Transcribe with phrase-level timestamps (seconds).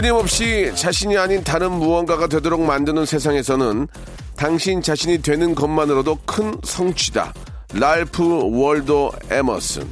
[0.00, 3.86] 끊임없이 자신이 아닌 다른 무언가가 되도록 만드는 세상에서는
[4.34, 7.34] 당신 자신이 되는 것만으로도 큰 성취다
[7.74, 9.86] 랄프 월도 에머슨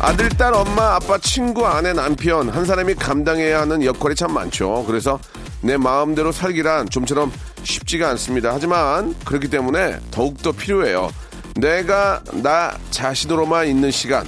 [0.00, 4.84] 아들, 딸, 엄마, 아빠, 친구, 아내, 남편 한 사람이 감당해야 하는 역할이 참 많죠.
[4.86, 5.18] 그래서
[5.62, 7.32] 내 마음대로 살기란 좀처럼
[7.64, 8.52] 쉽지가 않습니다.
[8.54, 11.10] 하지만 그렇기 때문에 더욱더 필요해요.
[11.56, 14.24] 내가 나 자신으로만 있는 시간.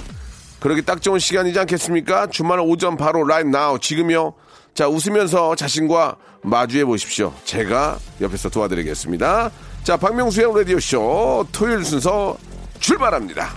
[0.59, 2.27] 그러기 딱 좋은 시간이지 않겠습니까?
[2.27, 4.33] 주말 오전 바로 라이브 나우 지금요.
[4.73, 7.33] 자 웃으면서 자신과 마주해 보십시오.
[7.43, 9.51] 제가 옆에서 도와드리겠습니다.
[9.83, 12.37] 자 박명수의 라디오 쇼 토요일 순서
[12.79, 13.49] 출발합니다.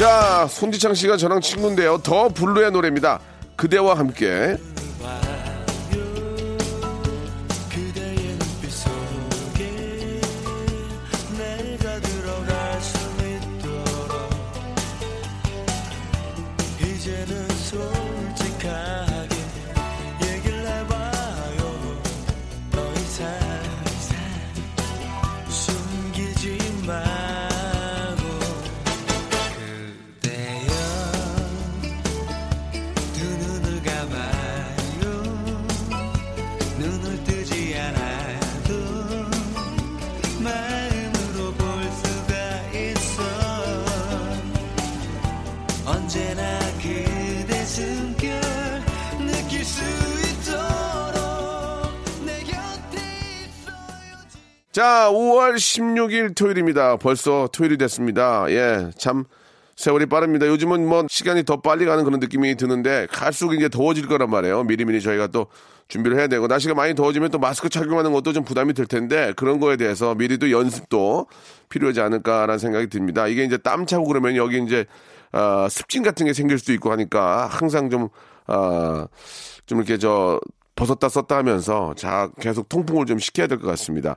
[0.00, 1.98] 자, 손지창 씨가 저랑 친구인데요.
[1.98, 3.20] 더 블루의 노래입니다.
[3.56, 4.56] 그대와 함께.
[54.72, 56.96] 자, 5월 16일 토요일입니다.
[56.96, 58.46] 벌써 토요일이 됐습니다.
[58.50, 59.24] 예, 참
[59.74, 60.46] 세월이 빠릅니다.
[60.46, 64.62] 요즘은 뭐 시간이 더 빨리 가는 그런 느낌이 드는데 갈수록 이제 더워질 거란 말이에요.
[64.62, 65.48] 미리미리 저희가 또
[65.88, 69.58] 준비를 해야 되고 날씨가 많이 더워지면 또 마스크 착용하는 것도 좀 부담이 될 텐데 그런
[69.58, 71.26] 거에 대해서 미리도 연습도
[71.68, 73.26] 필요하지 않을까라는 생각이 듭니다.
[73.26, 74.86] 이게 이제 땀 차고 그러면 여기 이제
[75.32, 78.08] 어, 습진 같은 게 생길 수도 있고 하니까 항상 좀
[78.46, 79.06] 어,
[79.66, 80.38] 좀 이렇게 저
[80.80, 84.16] 벗었다 썼다 하면서 자 계속 통풍을 좀 시켜야 될 것 같습니다.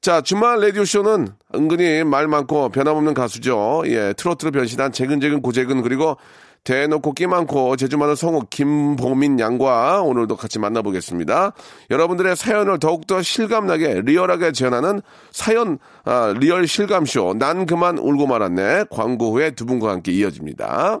[0.00, 3.82] 자 주말 라디오 쇼는 은근히 말 많고 변함없는 가수죠.
[3.86, 6.16] 예 트로트로 변신한 재근재근 고재근 그리고
[6.62, 11.52] 대놓고 끼 많고 재주 많은 성우 김보민 양과 오늘도 같이 만나보겠습니다.
[11.90, 15.00] 여러분들의 사연을 더욱더 실감나게 리얼하게 전하는
[15.30, 21.00] 사연 아, 리얼 실감쇼 난 그만 울고 말았네 광고 후에 두 분과 함께 이어집니다.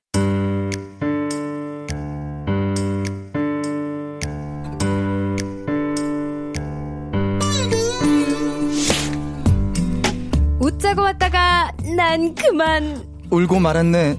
[10.81, 14.17] 웃자고 왔다가 난 그만 울고 말았네.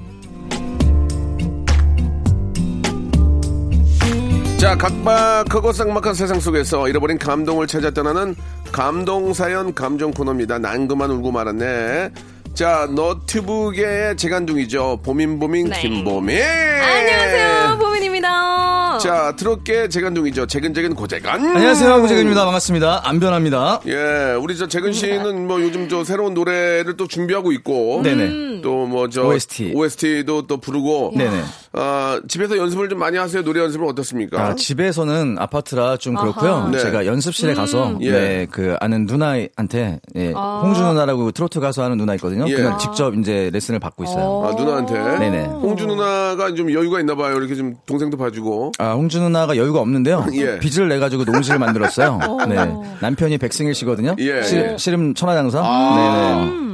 [4.58, 8.36] 자, 각박하고 쌍막한 세상 속에서 잃어버린 감동을 찾아 떠나는
[8.70, 10.60] 감동사연 감정 코너입니다.
[10.60, 12.10] 난 그만 울고 말았네.
[12.54, 15.00] 자, 너튜브계의 재간둥이죠.
[15.02, 15.80] 보민보민 네.
[15.80, 16.38] 김보민.
[16.42, 20.46] 안녕하세요 보민입니다 자, 트롯계 재간둥이죠.
[20.46, 21.40] 재근재근 고재간.
[21.56, 22.44] 안녕하세요, 고재근입니다.
[22.44, 23.00] 반갑습니다.
[23.08, 23.80] 안 변합니다.
[23.86, 28.02] 예, 우리 저 재근 씨는 뭐 요즘 저 새로운 노래를 또 준비하고 있고.
[28.04, 28.60] 네네.
[28.62, 29.72] 또 뭐 저 OST.
[29.74, 31.14] OST도 또 부르고.
[31.16, 31.42] 네네.
[31.74, 33.42] 아, 집에서 연습을 좀 많이 하세요.
[33.42, 34.40] 노래 연습은 어떻습니까?
[34.40, 36.68] 아, 집에서는 아파트라 좀 그렇고요.
[36.68, 36.78] 네.
[36.78, 38.10] 제가 연습실에 가서 예.
[38.10, 42.44] 네, 그 아는 누나한테 예, 홍주 누나라고 트로트 가수 하는 누나 있거든요.
[42.48, 42.54] 예.
[42.54, 44.44] 그냥 직접 이제 레슨을 받고 있어요.
[44.46, 45.18] 아, 누나한테.
[45.18, 45.44] 네네.
[45.46, 47.36] 홍주 누나가 좀 여유가 있나 봐요.
[47.36, 48.72] 이렇게 좀 동생도 봐주고.
[48.78, 50.26] 아, 홍주 누나가 여유가 없는데요.
[50.34, 50.58] 예.
[50.58, 52.18] 빚을 내 가지고 농지를 만들었어요.
[52.48, 52.56] 네.
[53.00, 54.16] 남편이 백승일 씨거든요.
[54.18, 54.42] 예.
[54.42, 55.62] 씨, 씨름 천하장사.
[55.62, 56.71] 네네.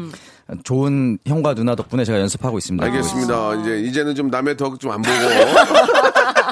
[0.64, 2.84] 좋은 형과 누나 덕분에 제가 연습하고 있습니다.
[2.86, 3.54] 알겠습니다.
[3.56, 5.14] 이제 이제는 좀 남의 덕 좀 안 보고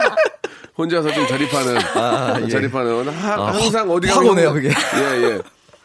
[0.79, 4.69] 혼자서 좀 자립하는 자립하는 하- 아, 항상 어디 확 가면 오네요, 형- 그게.
[4.69, 5.39] 예 예.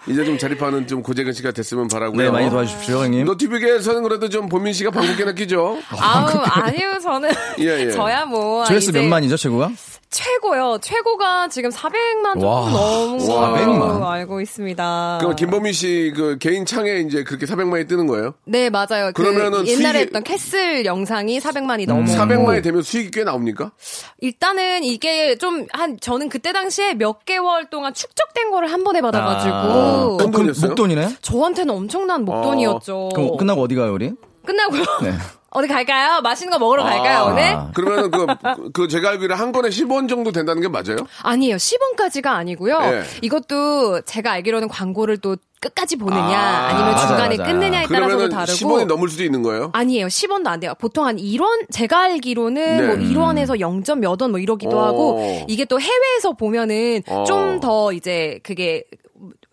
[0.07, 2.21] 이제 좀 자립하는 좀 고재근 씨가 됐으면 바라고요.
[2.23, 3.25] 네, 많이 도와주십시오, 형님.
[3.25, 5.77] 노티빅에서는 그래도 좀 보민 씨가 방귀깨나 끼죠.
[5.91, 7.29] 아우, 아니요, 저는.
[7.59, 7.91] 예, 예.
[7.91, 8.65] 저야 뭐.
[8.65, 9.71] 조회수 이제 몇 만이죠, 최고가?
[10.11, 10.77] 최고요.
[10.81, 13.79] 최고가 지금 400만 조금 와, 넘은 400만.
[13.79, 15.17] 걸로 알고 있습니다.
[15.21, 18.33] 그럼 김보민 씨그 개인 창에 이제 그렇게 400만이 뜨는 거예요?
[18.43, 19.11] 네, 맞아요.
[19.13, 22.03] 그 그러면은 옛날에 수익이- 했던 캐슬 영상이 400만이 넘어.
[22.03, 23.71] 400만이 되면 수익이 꽤 나옵니까?
[24.19, 29.23] 일단은 이게 좀 한 저는 그때 당시에 몇 개월 동안 축적된 거를 한 번에 받아
[29.23, 30.67] 가지고 아, 큰그 돈이었어요?
[30.71, 31.15] 목돈이네?
[31.21, 33.09] 저한테는 엄청난 목돈이었죠.
[33.15, 34.11] 그럼 끝나고 어디 가요, 우리?
[34.45, 34.83] 끝나고요.
[35.03, 35.13] 네.
[35.53, 36.21] 어디 갈까요?
[36.21, 37.43] 맛있는 거 먹으러 갈까요, 오늘?
[37.43, 37.71] 아.
[37.73, 38.25] 그러면은 그,
[38.73, 40.95] 그 제가 알기로 한 건에 10원 정도 된다는 게 맞아요?
[41.23, 41.57] 아니에요.
[41.57, 42.79] 10원까지가 아니고요.
[42.81, 43.03] 예.
[43.21, 47.53] 이것도 제가 알기로는 광고를 또 끝까지 보느냐 아, 아, 니면 맞아요, 중간에 맞아요.
[47.53, 49.69] 끊느냐에 따라서도 다르고 10원이 넘을 수도 있는 거예요?
[49.73, 50.07] 아니에요.
[50.07, 50.73] 10원도 안 돼요.
[50.79, 51.65] 보통 한 1원?
[51.71, 52.87] 제가 알기로는 네.
[52.87, 54.85] 뭐 1원에서 0점 몇 원 뭐 이러기도 어.
[54.85, 57.25] 하고 이게 또 해외에서 보면은 어.
[57.25, 58.85] 좀더 이제 그게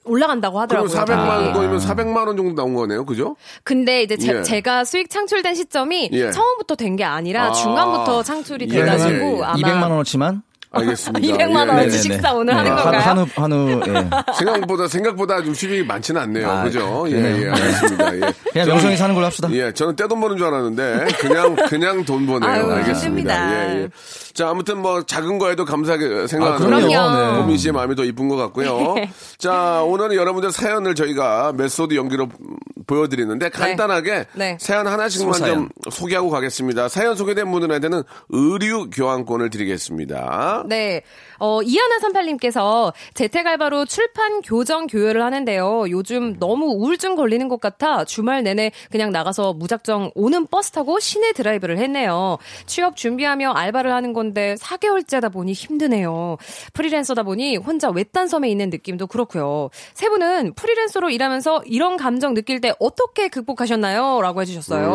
[0.09, 0.91] 올라간다고 그럼 하더라고요.
[1.17, 1.59] 400만 그게.
[1.59, 3.37] 원이면 400만 원 정도 나온 거네요, 그죠?
[3.65, 4.43] 근데 이제 제, 예.
[4.43, 6.31] 제 가 수익 창출된 시점이 예.
[6.31, 7.53] 처음부터 된 게 아니라 아.
[7.53, 9.43] 중간부터 창출이 예, 돼가지고 예, 예.
[9.45, 10.43] 아마 200만 원어치만?
[10.71, 11.21] 알겠습니다.
[11.27, 11.55] 200만 예.
[11.55, 11.99] 원어치 네네네.
[11.99, 13.01] 식사 오늘 하는 네, 건가요?
[13.01, 14.11] 한우, 한우, 예.
[14.39, 17.07] 생각보다 생각보다 좀 수익이 많지는 않네요, 아, 그죠?
[17.09, 17.15] 예.
[17.15, 18.15] 예, 알겠습니다.
[18.17, 18.21] 예.
[18.21, 19.49] 그냥 저는- 명성이 사는 걸로 합시다.
[19.53, 22.51] 예, 저는 떼돈 버는 줄 알았는데 그냥 그냥 돈 버네요.
[22.51, 23.53] 아유, 알겠습니다.
[23.75, 23.89] 예, 예.
[24.35, 26.67] 자, 아무튼 뭐 작은 거에도 감사하게 아, 생각하는.
[26.67, 27.17] 그럼요.
[27.33, 27.41] 네.
[27.41, 28.95] 보민 씨의 마음이 더 이쁜 것 같고요.
[29.39, 32.57] 자, 오늘은 여러분들 사연을 저희가 메소드 연기로 음,
[32.87, 34.57] 보여드리는데 간단하게 네.
[34.61, 35.55] 사연 하나씩만 소사연.
[35.55, 36.89] 좀 소개하고 가겠습니다.
[36.89, 40.58] 사연 소개된 분들한테는 의류 교환권을 드리겠습니다.
[40.67, 41.03] 네.
[41.39, 45.87] 어, 이하나 38님께서 재택알바로 출판 교정 교열을 하는데요.
[45.91, 51.33] 요즘 너무 우울증 걸리는 것 같아 주말 내내 그냥 나가서 무작정 오는 버스 타고 시내
[51.33, 52.39] 드라이브를 했네요.
[52.67, 56.37] 취업 준비하며 알바를 하는 건데 4개월째다 보니 힘드네요.
[56.73, 59.71] 프리랜서다 보니 혼자 외딴 섬에 있는 느낌도 그렇고요.
[59.95, 64.21] 세 분은 프리랜서로 일하면서 이런 감정 느낄 때 어떻게 극복하셨나요?
[64.23, 64.91] 라고 해주셨어요.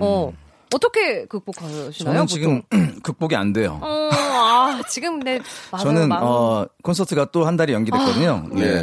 [0.00, 0.32] 어.
[0.74, 1.90] 어떻게 극복하시나요?
[1.92, 2.26] 저는 보통?
[2.26, 2.62] 지금
[3.02, 3.78] 극복이 안 돼요.
[3.82, 5.40] 어, 아, 지금 근데
[5.70, 5.84] 맞아요.
[5.84, 8.44] 저는 마음- 어 콘서트가 또 한 달이 연기됐거든요.
[8.46, 8.82] 아, 네.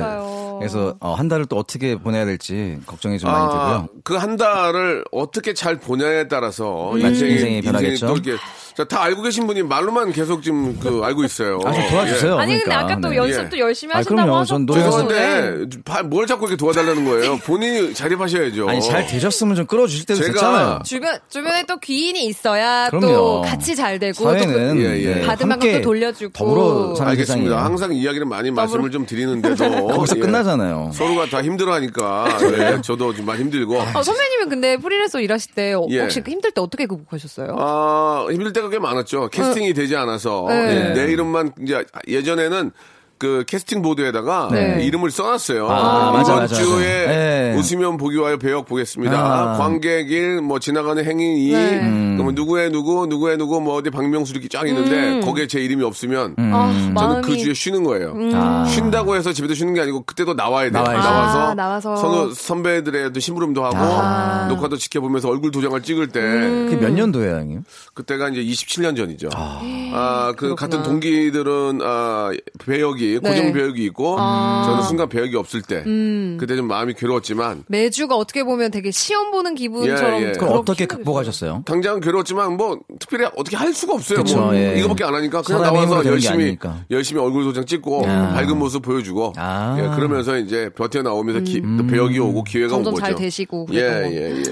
[0.59, 3.87] 그래서 어, 한 달을 또 어떻게 보내야 될지 걱정이 좀 많이 되고요.
[4.03, 6.99] 그 한 달을 어떻게 잘 보냐에 따라서 음.
[6.99, 8.07] 인생이 변하겠죠.
[8.07, 8.35] 또 이렇게
[8.77, 11.59] 자, 다 알고 계신 분이 말로만 계속 지금 그 알고 있어요.
[11.65, 12.37] 아, 좀 도와주세요.
[12.37, 12.85] 아니 근데 그러니까.
[12.93, 13.15] 아까 또 네.
[13.17, 14.45] 연습도 열심히 아, 하신다고 그럼요.
[14.45, 14.73] 전 예.
[14.73, 17.37] 죄송한데 바- 뭘 자꾸 이렇게 도와달라는 거예요.
[17.37, 18.69] 본인이 자립하셔야죠.
[18.69, 20.79] 아니 잘 되셨으면 좀 끌어주실 때도 제가 됐잖아요.
[20.85, 23.41] 주변 주변에 또 귀인이 있어야 또 그럼요.
[23.41, 25.15] 같이 잘 되고 사회는 또 예, 예.
[25.15, 26.33] 네, 받은 만큼 함께 또 돌려주고.
[26.33, 27.65] 더불어 사는 알겠습니다.
[27.65, 29.55] 항상 이야기는 많이 말씀을 좀 드리는데도
[29.89, 30.19] 거기서 예.
[30.19, 30.91] 끝나잖아요.
[30.93, 32.27] 서로가 다 힘들어하니까
[32.77, 36.01] 예, 저도 좀 많이 힘들고 어, 선배님은 근데 프리랜서 일하실 때 어, 예.
[36.01, 37.55] 혹시 힘들 때 어떻게 극복하셨어요?
[37.57, 39.29] 아, 힘들 때가 꽤 많았죠.
[39.29, 40.89] 캐스팅이 되지 않아서 네.
[40.89, 42.71] 예, 내 이름만 이제 예전에는
[43.17, 44.83] 그 캐스팅 보드에다가 네.
[44.83, 45.67] 이름을 써놨어요.
[45.69, 47.07] 아, 이번 맞아, 맞아, 주에.
[47.07, 47.55] 네.
[47.57, 49.17] 웃으면 보기 와요 배역 보겠습니다.
[49.17, 49.57] 아.
[49.57, 51.79] 관객일 뭐 지나가는 행인이 네.
[52.15, 56.35] 그러면 누구의 누구 누구의 누구 뭐 어디 박명수 이렇게 쫙 있는데 거기에 제 이름이 없으면
[56.37, 58.13] 아, 저는 마음이 그 주에 쉬는 거예요.
[58.33, 58.65] 아.
[58.65, 60.83] 쉰다고 해서 집에도 쉬는 게 아니고 그때도 나와야 돼요.
[60.83, 61.95] 나와서, 아, 나와서.
[61.95, 64.47] 선후 선배들에도 심부름도 하고 아.
[64.49, 66.67] 녹화도 지켜보면서 얼굴 도장을 찍을 때 음.
[66.69, 67.63] 그게 몇 년도예요, 형님?
[67.93, 69.29] 그때가 이제 27년 전이죠.
[69.33, 70.55] 아, 그.
[70.55, 72.31] 같은 동기들은 아,
[72.65, 73.51] 배역이 고정 네.
[73.53, 74.63] 배역이 있고 아.
[74.67, 76.37] 저는 순간 배역이 없을 때 음.
[76.39, 80.31] 그때 좀 마음이 괴로웠지만 매주가 어떻게 보면 되게 시험 보는 기분처럼 예, 예.
[80.33, 80.85] 그럼 어떻게.
[80.85, 81.63] 극복하셨어요?
[81.65, 84.19] 당장은 괴로웠지만 뭐 특별히 어떻게 할 수가 없어요.
[84.19, 84.77] 그쵸, 뭐 예.
[84.79, 86.57] 이거밖에 안 하니까 그냥 나와서 열심히.
[86.91, 88.33] 열심히 얼굴 도장 찍고 아.
[88.33, 89.75] 밝은 모습 보여주고 아.
[89.79, 92.83] 예, 그러면서 이제 버텨 나오면서 기- 또 배역이 오고 기회가 온 음.
[92.85, 93.05] 점점 거죠.
[93.05, 94.43] 잘 되시고 예, 그랬던 예, 예.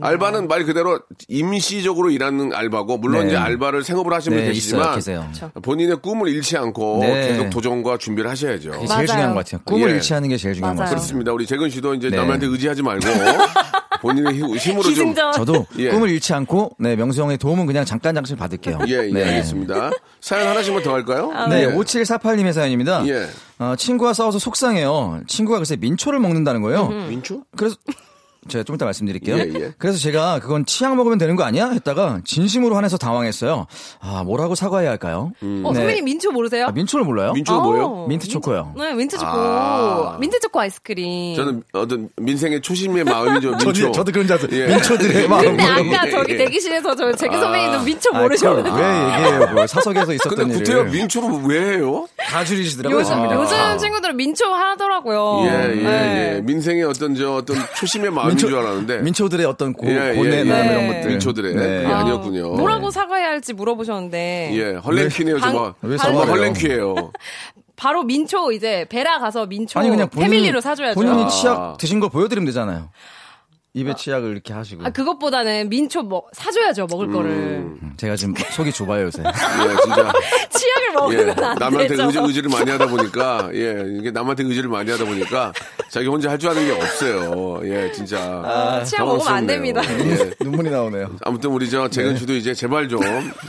[0.00, 3.28] 알바는 말 그대로 임시적으로 일하는 알바고 물론 네.
[3.28, 5.52] 이제 알바를 생업으로 하시는 분 네, 계시지만 있어요, 계세요.
[5.62, 7.28] 본인의 꿈을 잃지 않고 네.
[7.28, 8.70] 계속 도전과 준비를 하셔야죠.
[8.70, 8.96] 그게 맞아요.
[8.98, 9.60] 제일 중요한 것 같아요.
[9.64, 9.94] 꿈을 예.
[9.94, 10.90] 잃지 않는 게 제일 중요한 것 맞아요.
[10.90, 11.00] 같아요.
[11.00, 11.32] 그렇습니다.
[11.32, 12.16] 우리 재근 씨도 이제 네.
[12.16, 13.06] 남한테 의지하지 말고
[14.00, 15.14] 본인의 힘- 힘으로 좀.
[15.14, 15.90] 저도 예.
[15.90, 18.78] 꿈을 잃지 않고 네 명수 형의 도움은 그냥 잠깐 잠깐 받을게요.
[18.88, 19.24] 예, 예, 네.
[19.24, 19.90] 알겠습니다.
[20.20, 21.30] 사연 하나씩만 더 할까요?
[21.50, 21.66] 네, 예.
[21.66, 23.06] 5748님의 사연입니다.
[23.08, 23.26] 예.
[23.58, 25.20] 어, 친구와 싸워서 속상해요.
[25.26, 26.88] 친구가 글쎄 민초를 먹는다는 거예요.
[26.88, 27.42] 민초?
[27.56, 27.76] 그래서
[28.50, 29.36] 제가 좀 이따 말씀드릴게요.
[29.36, 29.72] 예, 예.
[29.78, 31.70] 그래서 제가 그건 치약 먹으면 되는 거 아니야?
[31.70, 33.66] 했다가 진심으로 화내서 당황했어요.
[34.00, 35.32] 아, 뭐라고 사과해야 할까요?
[35.40, 35.74] 어, 네.
[35.74, 36.66] 선배님 민초 모르세요?
[36.66, 37.32] 아, 민초를 몰라요?
[37.32, 38.06] 민초가 어, 뭐예요?
[38.08, 38.74] 민트 초코요.
[38.76, 39.30] 네, 민트 초코.
[39.32, 40.16] 아.
[40.20, 41.36] 민트 초코 아이스크림.
[41.36, 43.50] 저는 어떤 민생의 초심의 마음이죠.
[43.56, 43.72] 민초.
[43.72, 44.60] 저도, 저도 그런 줄 알았어요.
[44.60, 44.66] 예.
[44.68, 45.56] 민초들의 마음.
[45.56, 45.62] 근데
[45.96, 46.36] 아까 예, 저기 예.
[46.38, 48.54] 대기실에서 저 재근 선배님은 민초 아, 모르셔.
[48.56, 49.46] 그걸 왜 얘기해요?
[49.48, 50.54] 그걸 사석에서 있었던 근데.
[50.58, 52.06] 구태여 민초를 왜 해요?
[52.28, 53.00] 다 줄이시더라고요.
[53.00, 53.24] 요즘.
[53.32, 53.76] 요즘 아.
[53.76, 55.42] 친구들은 민초 하더라고요.
[55.44, 56.34] 예, 예, 네.
[56.36, 56.40] 예.
[56.42, 58.98] 민생의 어떤 저 어떤 초심의 민초- 줄 알았는데.
[58.98, 60.72] 민초들의 어떤 고, 예, 예, 고뇌나 예.
[60.72, 61.10] 이런 것들.
[61.10, 61.82] 민초들의 네.
[61.82, 62.52] 그게 아니었군요.
[62.54, 64.50] 뭐라고 사과해야 할지 물어보셨는데.
[64.54, 64.78] 예,
[65.40, 65.74] 저거.
[65.82, 66.30] 왜 정말 사과해요?
[66.32, 67.12] 헐랭퀴예요.
[67.76, 71.00] 바로 민초 이제 베라 가서 민초 아니 그냥 본인이, 패밀리로 사줘야죠.
[71.00, 71.28] 본인이 아.
[71.28, 72.90] 치약 드신 걸 보여드리면 되잖아요.
[73.72, 74.84] 입에 치약을 이렇게 하시고.
[74.84, 77.30] 아 그것보다는 민초 뭐 사줘야죠 먹을 거를.
[77.30, 79.22] 음, 제가 지금 속이 좁아요 요새.
[79.22, 80.12] 예, 진짜.
[80.50, 82.06] 치약을 예, 먹으면 안 남한테 되죠.
[82.06, 85.52] 의지, 의지를 많이 하다 보니까, 예, 이게 남한테 의지를 많이 하다 보니까
[85.88, 87.60] 자기 혼자 할 줄 아는 게 없어요.
[87.64, 88.18] 예, 진짜.
[88.44, 89.46] 아, 치약 먹으면 안.
[89.46, 89.82] 됩니다.
[89.84, 90.32] 예.
[90.40, 91.16] 눈물이 나오네요.
[91.22, 93.00] 아무튼 우리 저 재근 씨도 이제 제발 좀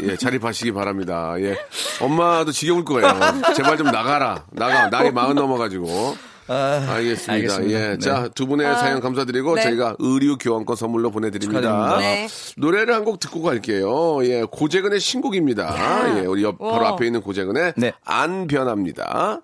[0.04, 1.34] 예, 자립하시기 바랍니다.
[1.40, 1.58] 예.
[2.00, 3.08] 엄마도 지겨울 거예요.
[3.56, 4.46] 제발 좀 나가라.
[4.52, 4.90] 나가.
[4.90, 6.16] 나이 마흔 넘어가지고.
[6.48, 7.34] 알겠습니다.
[7.34, 7.70] 알겠습니다.
[7.72, 7.88] 예.
[7.92, 7.98] 네.
[7.98, 9.64] 자, 두 분의 사연 감사드리고 네.
[9.64, 11.98] 저희가 의류 교환권 선물로 보내드립니다.
[12.00, 12.28] 네.
[12.58, 14.24] 노래를 한 곡 듣고 갈게요.
[14.26, 14.44] 예.
[14.44, 16.18] 고재근의 신곡입니다.
[16.18, 16.26] 예.
[16.26, 16.90] 우리 옆, 바로 와.
[16.90, 17.94] 앞에 있는 고재근의 네.
[18.06, 19.42] 안 변합니다.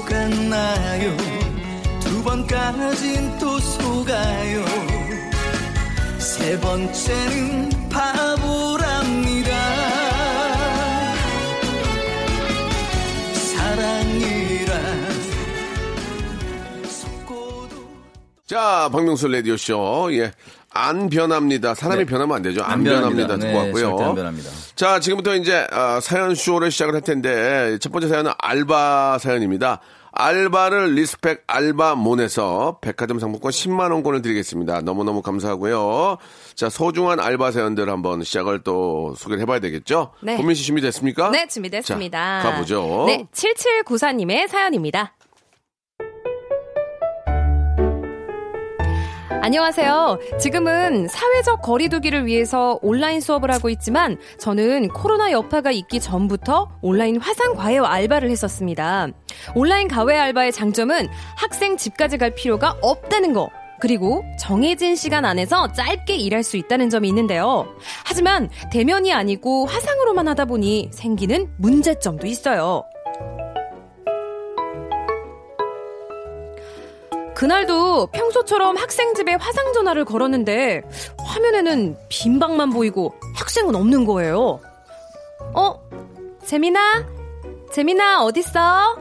[0.00, 1.16] 속았나요?
[2.00, 4.64] 두 번까진 또 속아요.
[6.18, 9.50] 세 번째는 바보랍니다.
[13.34, 15.12] 사랑이란
[16.88, 17.76] 속고도
[18.46, 20.08] 자, 박명수 라디오쇼.
[20.12, 20.32] 예.
[20.72, 21.74] 안 변합니다.
[21.74, 22.62] 사람이 변하면 안 되죠.
[22.62, 23.36] 안, 변합니다.
[23.36, 23.82] 듣고 네, 왔고요.
[23.88, 24.50] 절대 안 변합니다.
[24.76, 29.80] 자, 지금부터 이제 아, 사연 쇼를 시작을 할 텐데 첫 번째 사연은 알바 사연입니다.
[30.12, 34.80] 알바를 respect 알바몬에서 백화점 상품권 10만 원권을 드리겠습니다.
[34.82, 36.18] 너무너무 감사하고요.
[36.54, 40.12] 자, 소중한 알바 사연들 한번 시작을 또 소개를 해봐야 되겠죠?
[40.20, 40.36] 네.
[40.36, 41.30] 보민 씨 준비됐습니까?
[41.30, 42.42] 네, 준비됐습니다.
[42.42, 43.04] 자, 가보죠.
[43.06, 45.14] 네, 7794님의 사연입니다.
[49.42, 50.18] 안녕하세요.
[50.38, 57.54] 지금은 사회적 거리두기를 위해서 온라인 수업을 하고 있지만 저는 코로나 여파가 있기 전부터 온라인 화상
[57.54, 59.08] 과외 알바를 했었습니다.
[59.54, 63.48] 온라인 과외 알바의 장점은 학생 집까지 갈 필요가 없다는 거.
[63.80, 67.66] 그리고 정해진 시간 안에서 짧게 일할 수 있다는 점이 있는데요.
[68.04, 72.84] 하지만 대면이 아니고 화상으로만 하다 보니 생기는 문제점도 있어요.
[77.40, 80.82] 그날도 평소처럼 학생 집에 화상 전화를 걸었는데
[81.24, 84.60] 화면에는 빈 방만 보이고 학생은 없는 거예요.
[85.54, 85.80] 어?
[86.44, 87.06] 재민아?
[87.72, 88.98] 재민아 어딨어?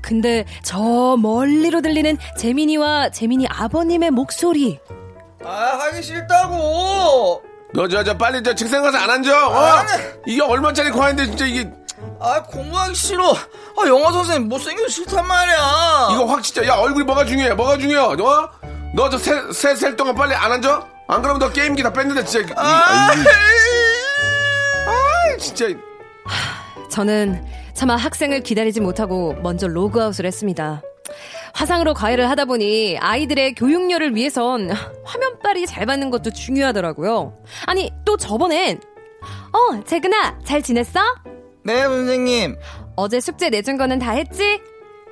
[0.00, 4.78] 근데 저 멀리로 들리는 재민이와 재민이 아버님의 목소리.
[5.44, 7.42] 아 하기 싫다고.
[7.72, 9.48] 너, 저, 저, 빨리 저 책상 가서 안 앉아.
[9.48, 9.84] 어?
[10.28, 11.68] 이게 얼마짜리 과외인데 진짜 이게,
[12.26, 13.32] 아 공부하기 싫어.
[13.32, 16.08] 아 영어 선생님 못생겨 싫단 말이야.
[16.12, 17.52] 이거 확 진짜, 야, 얼굴이 뭐가 중요해?
[17.54, 18.22] 뭐가 중요해?
[18.22, 18.50] 어?
[18.94, 20.86] 너저 세, 세, 세 동안 빨리 안 앉아?
[21.08, 22.48] 안 그러면 너 게임기 다 뺐는데 진짜.
[22.48, 23.22] 이- 아, 아이고.
[24.88, 25.66] 아, 진짜.
[26.90, 30.80] 저는 차마 학생을 기다리지 못하고 먼저 로그아웃을 했습니다.
[31.52, 34.70] 화상으로 과외를 하다 보니 아이들의 교육열을 위해선
[35.04, 37.34] 화면빨이 잘 받는 것도 중요하더라고요.
[37.66, 38.80] 아니, 또 저번엔,
[39.52, 41.00] 어, 재근아, 잘 지냈어?
[41.64, 42.56] 네 선생님.
[42.96, 44.60] 어제 숙제 내준 거는 다 했지?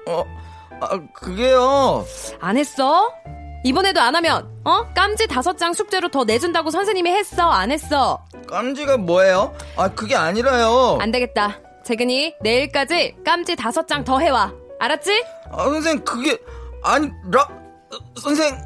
[0.06, 0.24] 어,
[0.80, 2.04] 아, 그게요.
[2.40, 3.12] 안 했어?
[3.64, 4.84] 이번에도 안 하면, 어?
[4.94, 7.48] 깜지 다섯 장 숙제로 더 내준다고 선생님이 했어?
[7.50, 8.24] 안 했어?
[8.48, 9.54] 깜지가 뭐예요?
[9.76, 10.98] 아, 그게 아니라요.
[11.00, 11.60] 안 되겠다.
[11.84, 14.52] 재근이 내일까지 깜지 다섯 장 더 해와.
[14.78, 15.24] 알았지?
[15.50, 16.36] 아, 선생 그게
[16.82, 18.56] 아니라 어, 선생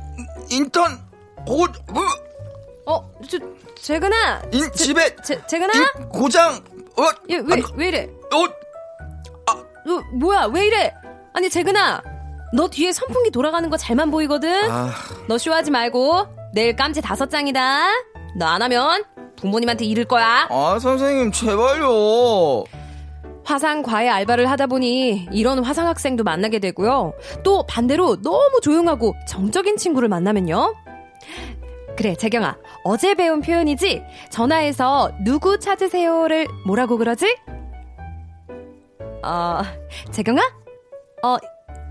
[0.51, 0.99] 인턴
[1.47, 3.39] 고 어, 어, 저,
[3.81, 4.43] 재근아!
[4.53, 5.73] 인, 집에 재, 재근아?
[5.75, 6.59] 인, 고장
[6.99, 8.09] 어, 얘, 왜, 왜 이래?
[8.35, 8.47] 어,
[9.87, 10.93] 너, 뭐야, 왜 이래?
[11.33, 12.03] 아니, 재근아.
[12.55, 14.71] 너 뒤에 선풍기 돌아가는 거 잘만 보이거든?
[14.71, 14.91] 아,
[15.29, 17.89] 너 쇼하지 말고, 내일 깜지 다섯 장이다.
[18.39, 19.05] 너 안 하면
[19.37, 20.47] 부모님한테 이를 거야.
[20.51, 22.65] 아 선생님 제발요.
[23.45, 27.13] 화상 과외 알바를 하다 보니 이런 화상 학생도 만나게 되고요.
[27.45, 30.75] 또 반대로 너무 조용하고 정적인 친구를 만나면요.
[31.97, 32.59] 그래, 재경아.
[32.85, 34.03] 어제 배운 표현이지?
[34.31, 37.37] 전화해서 누구 찾으세요를 뭐라고 그러지?
[39.23, 39.61] 어,
[40.13, 40.43] 재경아?
[41.23, 41.37] 어,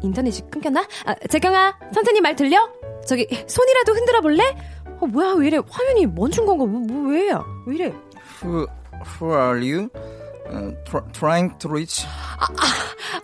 [0.03, 0.87] 인터넷이 끊겼나?
[1.05, 2.69] 아, 재경아, 선생님 말 들려?
[3.05, 4.43] 저기, 손이라도 흔들어 볼래?
[4.99, 5.59] 어, 뭐야, 왜 이래?
[5.67, 6.65] 화면이 멈춘 건가?
[6.65, 7.43] 뭐, 뭐 왜야?
[7.65, 7.93] 왜 이래?
[8.43, 8.67] Who,
[9.19, 9.89] who are you?
[10.47, 12.05] 어, tr- trying to reach?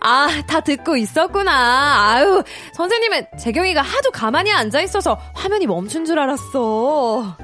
[0.00, 2.12] 아, 다 듣고 있었구나.
[2.14, 2.42] 아유,
[2.74, 7.36] 선생님은 재경이가 하도 가만히 앉아 있어서 화면이 멈춘 줄 알았어.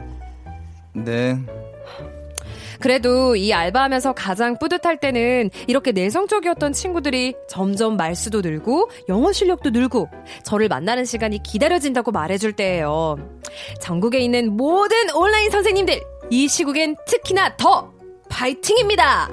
[0.94, 1.38] 네.
[2.80, 10.08] 그래도 이 알바하면서 가장 뿌듯할 때는 이렇게 내성적이었던 친구들이 점점 말수도 늘고 영어 실력도 늘고
[10.44, 13.16] 저를 만나는 시간이 기다려진다고 말해줄 때예요.
[13.80, 17.92] 전국에 있는 모든 온라인 선생님들 이 시국엔 특히나 더
[18.30, 19.28] 파이팅입니다.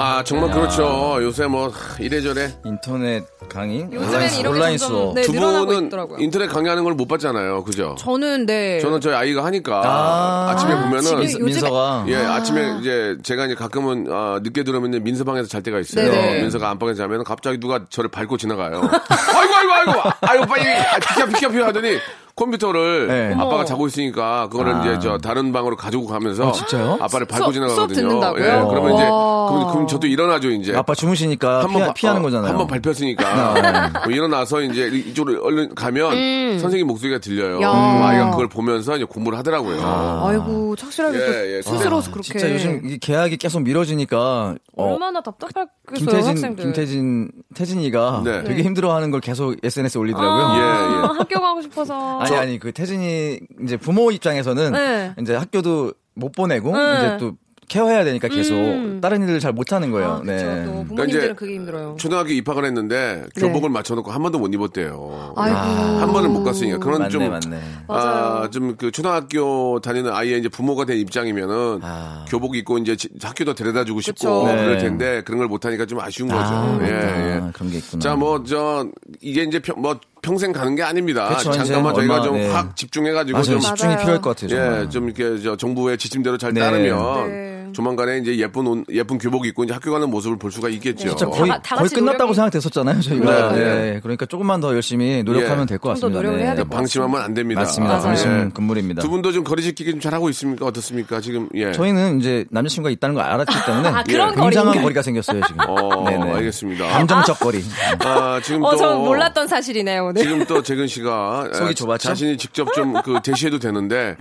[0.00, 1.18] 아 정말 그렇죠.
[1.20, 5.14] 요새 뭐 이래저래 인터넷 강의, 요즘엔 온라인, 이런 게 온라인 수업.
[5.14, 6.18] 네, 두 늘어나고 분은 있더라고요.
[6.20, 7.64] 인터넷 강의하는 걸 못 봤잖아요.
[7.64, 7.94] 그죠?
[7.98, 8.78] 저는 네.
[8.80, 13.16] 저는 저희 아이가 하니까 아, 아, 침에 아, 보면은 지금 요즘에- 민서가 예, 아침에 이제
[13.22, 16.10] 제가 이제 가끔은 아, 늦게 들어오면 이제 민서방에서 잘 때가 있어요.
[16.10, 16.42] 네네.
[16.42, 18.80] 민서가 안방에서 자면 갑자기 누가 저를 밟고 지나가요.
[19.08, 21.98] 아이고 아이고 아이고 아이고 빨리 아, 비켜 비켜 비켜 하더니
[22.36, 23.34] 컴퓨터를 네.
[23.34, 23.64] 아빠가.
[23.64, 24.80] 자고 있으니까 그거를 아.
[24.80, 26.98] 이제 저 다른 방으로 가지고 가면서 어, 진짜요?
[27.00, 27.74] 아빠를 밟고 수업- 지나가거든요.
[27.74, 28.44] 수업 듣는다고요?
[28.44, 29.48] 예, 그러면 이제 와.
[29.50, 30.74] 그럼, 그럼 저도 일어나죠 이제.
[30.76, 32.50] 아빠 주무시니까 한번 피하, 피하 는 거잖아요.
[32.50, 37.58] 한번 밟혔으니까 뭐 일어나서 이제 이쪽으로 얼른 가면 선생님 목소리가 들려요.
[37.58, 37.62] 음.
[37.64, 39.80] 아이가 그걸 보면서 이제 공부를 하더라고요.
[39.82, 41.62] 아 이고 착실하게 예, 또 예.
[41.62, 46.56] 스스로서 그렇게 진짜 요즘 이 계약이 계속 미뤄지니까 어, 얼마나 답답할겠어요 김태진.
[46.56, 48.44] 김태진 태진이가 네.
[48.44, 50.42] 되게 힘들어하는 걸 계속 SNS에 올리더라고요.
[50.42, 51.18] 아, 예, 예.
[51.18, 52.20] 학교 가고 싶어서.
[52.20, 55.14] 아니 아니 그 태진이 이제 부모 입장에서는 네.
[55.20, 56.96] 이제 학교도 못 보내고 네.
[56.96, 57.32] 이제 또
[57.70, 59.00] 케어해야 되니까 계속 음.
[59.00, 60.08] 다른 일을 잘 못 하는 거예요.
[60.10, 60.32] 아, 그쵸.
[60.32, 60.38] 네.
[60.38, 61.96] 또 그러니까 부모님들은 이제 그게 힘들어요.
[61.98, 63.40] 초등학교 입학을 했는데 네.
[63.40, 65.34] 교복을 맞춰놓고 한 번도 못 입었대요.
[65.36, 65.56] 아이고.
[65.56, 67.60] 한 번을 못 갔으니까 그런 맞네 좀 맞네.
[67.88, 72.24] 아, 좀 그 초등학교 다니는 아이의 이제 부모가 된 입장이면은 아.
[72.28, 74.46] 교복 입고 이제 지- 학교도 데려다 주고 싶고.
[74.46, 74.56] 네.
[74.56, 76.40] 그럴 텐데 그런 걸 못 하니까 좀 아쉬운 거죠.
[76.44, 77.46] 아, 예, 그렇구나.
[77.48, 77.50] 예.
[77.52, 78.00] 그런 게 있구나.
[78.00, 78.86] 자, 뭐 저
[79.20, 81.28] 이게 이제 평, 뭐 평생 가는 게 아닙니다.
[81.36, 82.48] 그쵸, 잠깐만 저희가 얼마, 좀 네.
[82.50, 83.44] 확 집중해가지고 맞아요.
[83.44, 83.98] 좀 집중이 맞아요.
[84.00, 84.48] 필요할 것 같아요.
[84.48, 84.84] 정말.
[84.84, 86.60] 예, 좀 이렇게 저 정부의 지침대로 잘 네.
[86.60, 87.59] 따르면 네.
[87.72, 91.08] 조만간에 이제 예쁜 옷, 예쁜 교복 입고 이제 학교 가는 모습을 볼 수가 있겠죠.
[91.08, 93.52] 진짜 거의 다- 다 거의 끝났다고 노력이- 생각됐었잖아요 저희가.
[93.52, 94.00] 네, 네, 네.
[94.02, 95.66] 그러니까 조금만 더 열심히 노력하면 예.
[95.66, 96.18] 될것 좀더 같습니다.
[96.20, 96.56] 노력을 해야 네.
[96.56, 97.60] 될것 방심하면 안 됩니다.
[97.62, 97.94] 맞습니다.
[97.94, 98.06] 맞아요.
[98.06, 98.50] 방심 예.
[98.54, 99.02] 금물입니다.
[99.02, 100.66] 두 분도 좀 거리 지키기 좀 잘하고 있습니까?
[100.66, 101.20] 어떻습니까?
[101.20, 101.72] 지금 예.
[101.72, 104.82] 저희는 이제 남자친구가 있다는 걸 알았기 때문에 아, 그런 굉장한 거리인가요?
[104.82, 105.60] 거리가 생겼어요 지금.
[105.68, 106.32] 어, 네네.
[106.32, 106.86] 알겠습니다.
[106.88, 107.62] 감정적 거리.
[108.04, 110.22] 아, 지금 어, 또저 몰랐던 사실이네요, 오늘.
[110.22, 112.08] 지금 또 재근 씨가 속이 아, 좁았죠?
[112.08, 114.16] 자신이 직접 좀 그 대시해도 되는데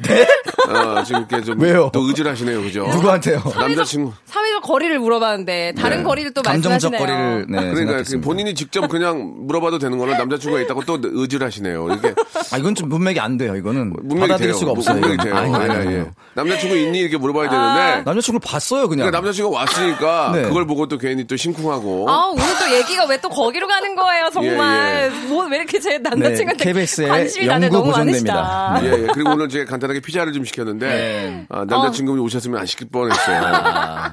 [0.69, 1.89] 어, 지금 이렇게 좀 왜요?
[1.93, 2.87] 또 의질하시네요, 그죠?
[2.87, 3.38] 누구한테요?
[3.59, 6.03] 남자친구 사회적 거리를 물어봤는데 다른 네.
[6.03, 6.99] 거리를 또 감정적 말씀하시네요.
[6.99, 8.25] 거리를 네, 그러니까 생각했습니다.
[8.25, 11.87] 본인이 직접 그냥 물어봐도 되는 거는 남자친구가 있다고 또 의질하시네요.
[11.87, 12.13] 이렇게
[12.51, 13.55] 아 이건 좀 문맥이 안 돼요.
[13.55, 14.59] 이거는 문맥이 받아들일 돼요.
[14.59, 14.99] 수가 없어요.
[14.99, 15.23] 문맥이.
[15.23, 15.35] 돼요.
[15.35, 15.99] 아니, 아니, 예, 아니, 예.
[15.99, 16.05] 아니.
[16.33, 19.05] 남자친구 있니 이렇게 물어봐야 되는데 남자친구를 봤어요 그냥.
[19.07, 20.41] 그러니까 남자친구가 왔으니까 네.
[20.43, 24.29] 그걸 보고 또 괜히 또 심쿵하고 아, 오늘 또 얘기가 왜 또 거기로 가는 거예요,
[24.33, 25.11] 정말.
[25.13, 27.91] 예, 뭐, 왜 이렇게 제 남자친구한테 네, 관심이 다들 너무.
[27.91, 28.79] 많으시다.
[28.83, 29.07] 예, 예.
[29.13, 31.45] 그리고 오늘 제가 간단하게 피자를 좀 시켰는데 네.
[31.49, 33.18] 아, 남자친구분이 오셨으면 안 시킬 뻔했어요.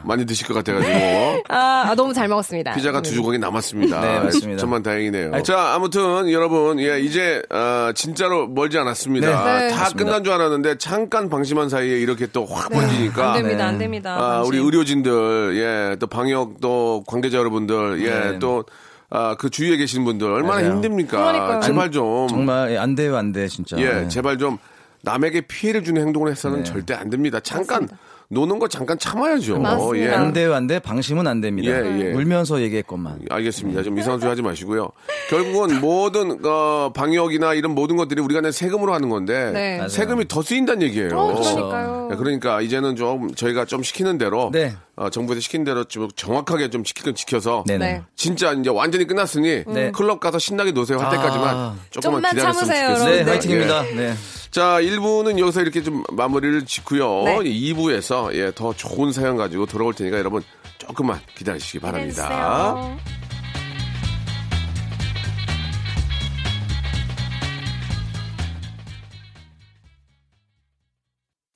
[0.04, 2.74] 많이 드실 것 같아가지고 아, 아, 너무 잘 먹었습니다.
[2.74, 4.00] 피자가 두 조각이 남았습니다.
[4.00, 4.60] 네, 맞습니다.
[4.60, 5.42] 정말 다행이네요.
[5.42, 9.26] 자, 아무튼 여러분, 예, 이제 아, 진짜로 멀지 않았습니다.
[9.44, 9.60] 네.
[9.66, 9.68] 네.
[9.70, 10.04] 다 맞습니다.
[10.04, 13.62] 끝난 줄 알았는데 잠깐 방심한 사이에 이렇게 또 확 번지니까 안 됩니다, 네.
[13.64, 14.16] 안 됩니다.
[14.18, 14.58] 아, 우리.
[14.58, 18.38] 의료진들, 예, 또 방역 또 관계자 여러분들, 예, 네.
[18.38, 18.64] 또
[19.10, 20.72] 아, 그 주위에 계신 분들 얼마나 맞아요.
[20.74, 21.18] 힘듭니까?
[21.18, 21.60] 그러니까요.
[21.60, 23.76] 제발 좀 정말 예, 안 돼요 안 돼 진짜.
[23.78, 24.08] 예, 네.
[24.08, 24.58] 제발 좀
[25.02, 26.64] 남에게 피해를 주는 행동을 해서는 네.
[26.64, 27.38] 절대 안 됩니다.
[27.40, 27.88] 잠깐
[28.28, 29.58] 노는 거 잠깐 참아야죠.
[29.58, 30.06] 맞습니다.
[30.06, 30.10] 예.
[30.12, 30.78] 안 돼요 안 돼.
[30.78, 31.70] 방심은 안 됩니다.
[31.70, 32.12] 예, 예.
[32.12, 33.20] 울면서 얘기했건만.
[33.30, 33.82] 알겠습니다.
[33.82, 34.90] 좀 이상한 소리 하지 마시고요.
[35.30, 39.88] 결국은 모든 어, 방역이나 이런 모든 것들이 우리가 내 세금으로 하는 건데 네.
[39.88, 41.10] 세금이 더 쓰인다는 얘기예요.
[41.16, 42.08] 어, 그러니까요.
[42.12, 44.74] 예, 그러니까 이제는 좀 저희가 좀 시키는 대로 네.
[44.96, 47.86] 어, 정부에서 시킨 대로 좀 정확하게 좀 지키건 지켜서 네네.
[47.86, 48.02] 네.
[48.16, 49.92] 진짜 이제 완전히 끝났으니 네.
[49.92, 51.76] 클럽 가서 신나게 노세요 할 때까지만 아.
[51.90, 53.10] 조금만 기다렸으면 참으세요, 좋겠습니다.
[53.16, 53.30] 네, 네.
[53.30, 53.88] 화이팅입니다.
[53.88, 53.94] 예.
[53.94, 54.14] 네.
[54.56, 57.24] 자, 1부는 여기서 이렇게 좀 마무리를 짓고요.
[57.24, 57.40] 네.
[57.44, 60.42] 2부에서 예, 더 좋은 사연 가지고 돌아올 테니까 여러분
[60.78, 62.22] 조금만 기다리시기 바랍니다.
[62.22, 62.98] 기다려주세요.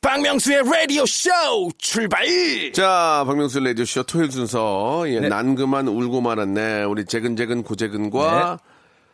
[0.03, 1.31] 박명수의 라디오 쇼
[1.79, 2.27] 출발!
[2.75, 5.05] 자, 박명수 레디오 쇼 토요일 순서.
[5.07, 5.29] 예, 네.
[5.31, 6.83] 난 그만 울고 말았네.
[6.83, 8.59] 우리 재근재근 고재근과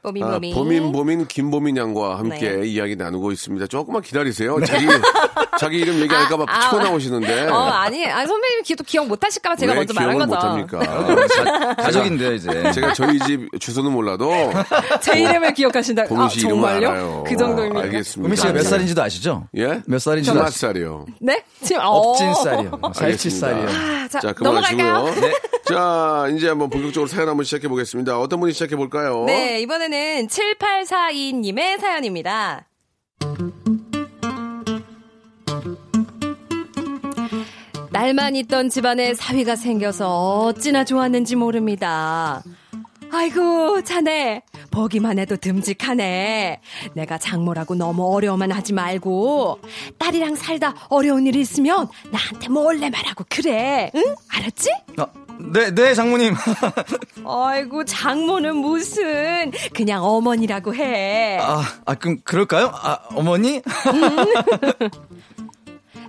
[0.06, 0.54] 뽀민, 아, 뽀민.
[0.54, 2.66] 보민 보민 김보민 양과 함께 네.
[2.68, 3.66] 이야기 나누고 있습니다.
[3.66, 4.56] 조금만 기다리세요.
[4.64, 4.86] 자기
[5.58, 6.70] 자기 이름 얘기할까봐 아, 아.
[6.70, 7.48] 튀어 나오시는데.
[7.48, 10.78] 어, 아니, 아니, 선배님이 기- 또 기억 못 하실까봐 제가 왜 먼저 말한 기억을 거죠.
[10.78, 11.74] 못합니까?
[11.82, 12.72] 가족인데요 이제.
[12.72, 14.30] 제가 저희 집 주소는 몰라도
[15.02, 16.04] 제 이름을 기억하신다.
[16.04, 16.88] 보민 아, 씨 이름은 정말요?
[16.88, 17.24] 알아요.
[17.26, 17.80] 그 정도입니까?
[17.80, 18.26] 알겠습니다.
[18.26, 19.48] 우민 씨가 몇 살인지도 아시죠?
[19.56, 19.82] 예?
[19.86, 20.66] 몇 살인지도 몇 아시죠?
[20.68, 21.06] 살이요?
[21.20, 21.42] 네?
[21.64, 21.88] 지금, 어.
[21.88, 22.80] 억진 쌀이요.
[22.94, 23.30] 살치.
[23.30, 23.66] 쌀이요.
[23.68, 24.32] 아, 자?
[24.34, 25.14] 그만하시고요.
[25.20, 25.32] 네.
[25.68, 28.20] 자, 이제 한번 본격적으로 사연 한번 시작해 보겠습니다.
[28.20, 29.24] 어떤 분이 시작해 볼까요?
[29.26, 29.95] 네, 이번에는
[30.28, 32.66] 7842님의 사연입니다.
[37.90, 42.42] 날만 있던 집안에 사위가 생겨서 어찌나 좋았는지 모릅니다.
[43.10, 46.60] 아이고, 자네, 보기만 해도 듬직하네.
[46.92, 49.60] 내가 장모라고 너무 어려워만 하지 말고
[49.98, 53.90] 딸이랑 살다 어려운 일 있으면 나한테 몰래 말하고 그래.
[53.94, 54.14] 응?
[54.28, 54.70] 알았지?
[54.98, 55.06] 아,
[55.38, 56.34] 네, 네, 장모님.
[57.26, 61.38] 아이고 장모는 무슨 그냥 어머니라고 해.
[61.40, 62.70] 아, 아, 그럼 그럴까요?
[62.72, 63.62] 아, 어머니?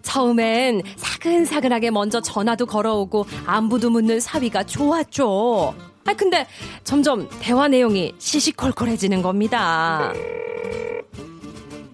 [0.02, 5.76] 처음엔 사근사근하게 먼저 전화도 걸어오고 안부도 묻는 사위가 좋았죠.
[6.06, 6.48] 아 근데
[6.86, 10.14] 점점 대화 내용이 시시콜콜해지는 겁니다.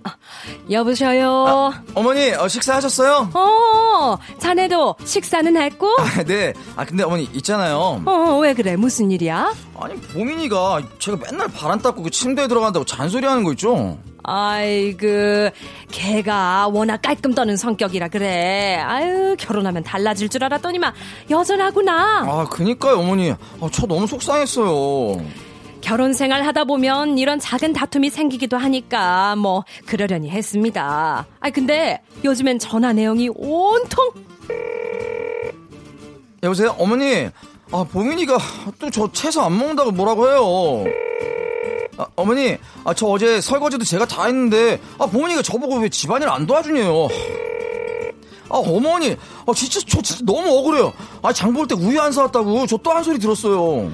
[0.03, 0.15] 아,
[0.69, 1.45] 여보셔요.
[1.47, 3.29] 아, 어머니, 어, 식사하셨어요?
[3.33, 5.87] 어, 자네도 식사는 했고?
[5.99, 6.53] 아, 네.
[6.75, 8.01] 아, 근데 어머니, 있잖아요.
[8.05, 8.75] 어, 왜 그래?
[8.75, 9.53] 무슨 일이야?
[9.79, 13.97] 아니, 보민이가 제가 맨날 바람 닦고 그 침대에 들어간다고 잔소리 하는 거 있죠?
[14.25, 15.49] 아이그
[15.91, 18.81] 걔가 워낙 깔끔 떠는 성격이라 그래.
[18.81, 20.93] 아유 결혼하면 달라질 줄 알았더니만
[21.29, 22.19] 여전하구나.
[22.25, 23.31] 아, 그니까요, 어머니.
[23.31, 23.37] 아,
[23.73, 25.21] 저 너무 속상했어요.
[25.83, 31.25] 결혼 생활 하다 보면 이런 작은 다툼이 생기기도 하니까 뭐 그러려니 했습니다.
[31.39, 34.11] 아 근데 요즘엔 전화 내용이 온통
[36.41, 36.75] 여보세요?
[36.77, 37.27] 어머니,
[37.71, 38.37] 아, 보민이가
[38.79, 40.85] 또 저 채소 안 먹는다고 뭐라고 해요.
[41.97, 46.45] 아, 어머니, 아, 저 어제 설거지도 제가 다 했는데, 아, 보민이가 저보고 왜 집안일 안
[46.45, 47.07] 도와주냐요.
[48.49, 49.15] 아, 어머니,
[49.47, 50.91] 아, 진짜, 저 진짜 너무 억울해요.
[51.21, 53.89] 아, 장 볼 때 우유 안 사왔다고 저 또 한 소리 들었어요.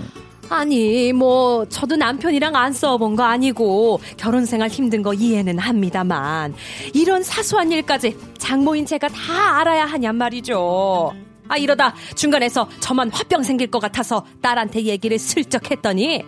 [0.50, 6.56] 아니 뭐 저도 남편이랑 안 싸워본 거 아니고 결혼 생활 힘든 거 이해는 합니다만
[6.94, 11.14] 이런 사소한 일까지 장모인 제가 다 알아야 하냔 말이죠.
[11.48, 16.24] 아 이러다 중간에서 저만 화병 생길 것 같아서 딸한테 얘기를 슬쩍 했더니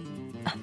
[0.45, 0.53] 아,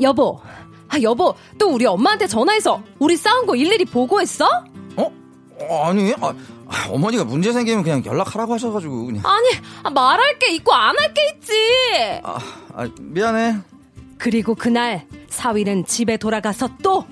[0.00, 0.40] 여보
[0.88, 4.46] 아 여보 또 우리 엄마한테 전화해서 우리 싸운 거 일일이 보고했어?
[5.68, 5.84] 어?
[5.88, 6.32] 아니, 아,
[6.68, 9.22] 아, 어머니가 문제 생기면 그냥 연락하라고 하셔가지고, 그냥.
[9.26, 9.48] 아니
[9.82, 11.52] 아, 말할 게 있고 안 할 게 있지.
[12.22, 12.38] 아,
[12.74, 13.58] 아, 미안해.
[14.18, 17.06] 그리고 그날 사위는 집에 돌아가서 또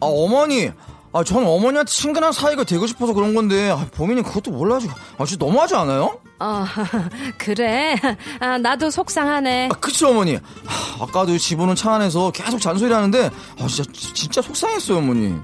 [0.00, 0.70] 아, 어머니.
[1.12, 5.46] 아, 전 어머니한테 친근한 사이가 되고 싶어서 그런 건데, 아, 보민이 그것도 몰라가지고, 아, 진짜
[5.46, 6.18] 너무하지 않아요?
[6.40, 6.64] 어,
[7.38, 7.94] 그래.
[8.40, 9.68] 아, 나도 속상하네.
[9.72, 10.36] 아, 그치, 어머니.
[10.36, 15.36] 아, 아까도 집 오는 차 안에서 계속 잔소리 하는데, 아, 진짜, 진짜 속상했어요, 어머니.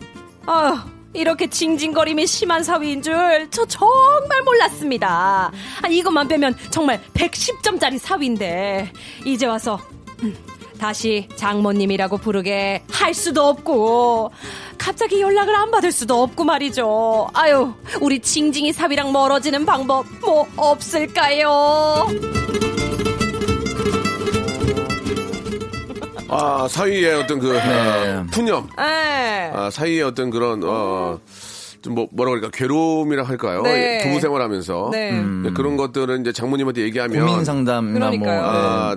[0.45, 5.51] 아, 이렇게 징징거림이 심한 사위인 줄 저 정말 몰랐습니다.
[5.83, 8.93] 아, 이것만 빼면 정말 110점짜리 사위인데
[9.25, 9.79] 이제 와서
[10.23, 10.37] 음,
[10.79, 14.31] 다시 장모님이라고 부르게 할 수도 없고
[14.79, 17.29] 갑자기 연락을 안 받을 수도 없고 말이죠.
[17.35, 22.07] 아유, 우리 징징이 사위랑 멀어지는 방법 뭐 없을까요?
[26.31, 27.61] 아, 사이의 어떤 그, 네.
[27.61, 28.69] 아, 푸념.
[28.79, 29.51] 에.
[29.53, 31.19] 아, 사이의 어떤 그런, 어,
[31.83, 33.63] 좀 뭐, 뭐라 그럴까, 괴로움이라 할까요?
[33.63, 33.99] 네.
[34.05, 34.91] 부부 생활하면서.
[34.93, 35.13] 네.
[35.13, 37.27] 네, 그런 것들은 이제 장모님한테 얘기하면.
[37.27, 38.19] 고민 상담이나 뭐.
[38.19, 38.43] 그러니까요.
[38.45, 38.97] 아,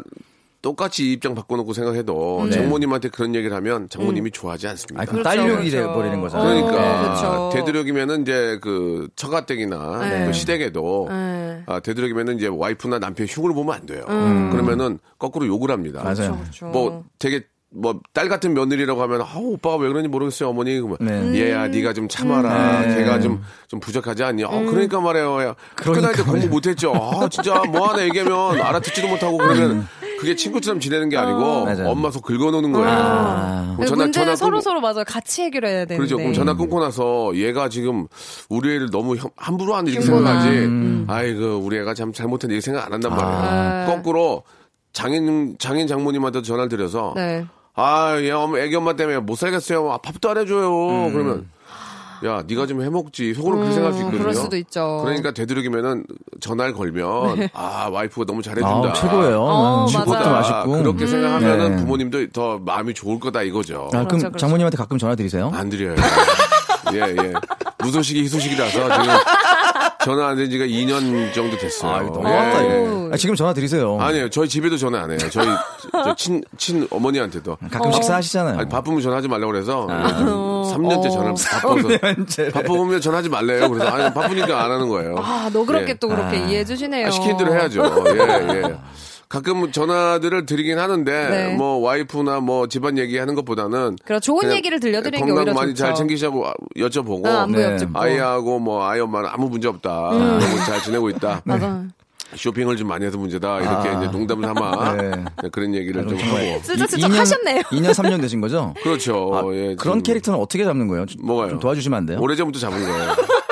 [0.63, 5.01] 똑같이 입장 바꿔놓고 생각해도 장모님한테 그런 얘기를 하면 장모님이 좋아하지 않습니다.
[5.01, 5.87] 아, 그럼 그렇죠, 딸력이 그렇죠.
[5.89, 6.65] 돼버리는 거잖아요.
[6.65, 7.49] 그러니까 어, 그렇죠.
[7.53, 10.25] 되도록이면은 이제 그 처가댁이나 네.
[10.25, 11.42] 그 시댁에도 네.
[11.65, 14.05] 아, 되도록이면은 이제 와이프나 남편 흉을 보면 안 돼요.
[14.05, 16.03] 그러면은 거꾸로 욕을 합니다.
[16.03, 16.37] 맞아요.
[16.37, 16.67] 그렇죠.
[16.67, 20.97] 뭐 되게 뭐 딸 같은 며느리라고 하면 아 오빠가 왜 그런지 모르겠어요 어머니 그러면
[21.31, 21.39] 네.
[21.39, 22.95] 얘야 네가 좀 참아라 네.
[22.97, 24.43] 걔가 좀 좀 부족하지 않니?
[24.43, 25.41] 어 그러니까 말해요.
[25.41, 26.93] 야, 그러니까 다닐 때 공부 못했죠.
[26.93, 29.87] 아 진짜 뭐 하나 얘기하면 알아듣지도 못하고 그러면
[30.19, 31.89] 그게 친구처럼 지내는 게 아니고 맞아요.
[31.89, 32.87] 엄마 속 긁어놓는 거예요.
[32.87, 33.75] 아.
[33.79, 35.97] 그럼 문제는 서로 끊고- 서로 맞아 같이 해결해야 되는데.
[35.97, 36.17] 그렇죠.
[36.17, 38.05] 그럼 전화 끊고 나서 얘가 지금
[38.47, 40.05] 우리 애를 너무 형- 함부로 하는 이렇게.
[40.05, 41.05] 생각하지.
[41.07, 43.85] 아이고 우리 애가 참 잘못했는데 이렇게 생각 안 한단 말이야.
[43.87, 44.43] 거꾸로
[44.93, 47.43] 장인 장인 장모님한테 전화를 드려서 네.
[47.75, 49.91] 아, 얘 엄마, 애기 엄마 때문에 못 살겠어요.
[49.91, 51.11] 아, 밥도 안 해줘요.
[51.11, 51.47] 그러면
[52.25, 53.33] 야, 네가 좀 해먹지.
[53.33, 54.21] 속으로 그렇게 생각할 수 있거든요.
[54.21, 55.01] 그럴 수도 있죠.
[55.03, 56.05] 그러니까 되도록이면은
[56.39, 58.89] 전화를 걸면 아 와이프가 너무 잘해준다.
[58.89, 59.41] 아, 최고예요.
[59.41, 60.31] 어, 음, 맞아요.
[60.31, 60.71] 맛있고.
[60.83, 61.77] 그렇게 생각하면은 네.
[61.81, 63.87] 부모님도 더 마음이 좋을 거다 이거죠.
[63.87, 64.37] 아, 그럼 그렇죠, 그렇죠.
[64.37, 65.51] 장모님한테 가끔 전화 드리세요?
[65.53, 65.95] 안 드려요.
[66.93, 67.33] 예, 예.
[67.83, 69.15] 무소식이 희소식이라서 지금
[70.03, 71.91] 전화 안 된 지가 2년 정도 됐어요.
[71.91, 73.09] 아, 이거 너무 예, 예.
[73.13, 73.97] 아, 지금 전화 드리세요.
[73.99, 74.29] 아니에요.
[74.29, 75.19] 저희 집에도 전화 안 해요.
[75.31, 75.47] 저희
[75.91, 77.57] 저 친, 친 어머니한테도.
[77.71, 78.59] 가끔 식사하시잖아요.
[78.59, 80.23] 아니, 바쁘면 전화하지 말라고 그래서 아.
[80.27, 80.73] 어.
[80.75, 83.69] 3년째 전화 바빠서 바쁘면 전화하지 말래요.
[83.69, 85.15] 그래서 아니 바쁘니까 안 하는 거예요.
[85.19, 85.93] 아, 너그럽게 예.
[85.95, 87.07] 또 그렇게 이해해 주시네요.
[87.07, 87.83] 아, 시킨 대로 해야죠.
[88.07, 88.63] 예, 예.
[89.33, 91.55] 가끔 전화들을 드리긴 하는데 네.
[91.55, 95.85] 뭐 와이프나 뭐 집안 얘기하는 것보다는 그럼 좋은 얘기를 들려드리는 게 건강 오히려 많이 좋죠.
[95.85, 96.45] 잘 챙기시고
[96.77, 97.63] 여쭤보고 아, 안부 네.
[97.73, 97.99] 여쭙고.
[97.99, 99.89] 아이하고 뭐 아이 엄마는 아무 문제 없다.
[99.89, 101.41] 너무 잘 지내고 있다.
[101.45, 101.83] 맞아.
[102.35, 103.59] 쇼핑을 좀 많이 해서 문제다.
[103.61, 104.01] 이렇게 아.
[104.03, 105.11] 이제 농담 삼아 네.
[105.41, 106.61] 네, 그런 얘기를 좀 하고.
[106.61, 107.61] 슬쩍슬쩍 하셨네요.
[107.71, 108.75] 2년 3년 되신 거죠?
[108.83, 109.31] 그렇죠.
[109.33, 111.07] 아, 예, 그런 캐릭터는 어떻게 잡는 거예요?
[111.07, 111.49] 좀- 뭐가요?
[111.49, 112.19] 좀 도와주시면 안 돼요?
[112.21, 113.15] 오래전부터 잡은 거예요.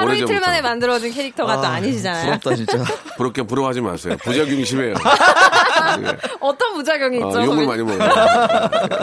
[0.00, 0.46] 하루 이틀 오래전부터.
[0.46, 2.24] 만에 만들어진 캐릭터가 또 아니시잖아요.
[2.40, 2.84] 부럽다 진짜.
[3.16, 4.16] 부럽게 부러워하지 마세요.
[4.22, 4.90] 부작용이 심해요.
[4.90, 6.16] 예.
[6.40, 7.28] 어떤 부작용이 있죠?
[7.28, 7.66] 어, 욕을?
[7.66, 8.10] 많이 먹어요.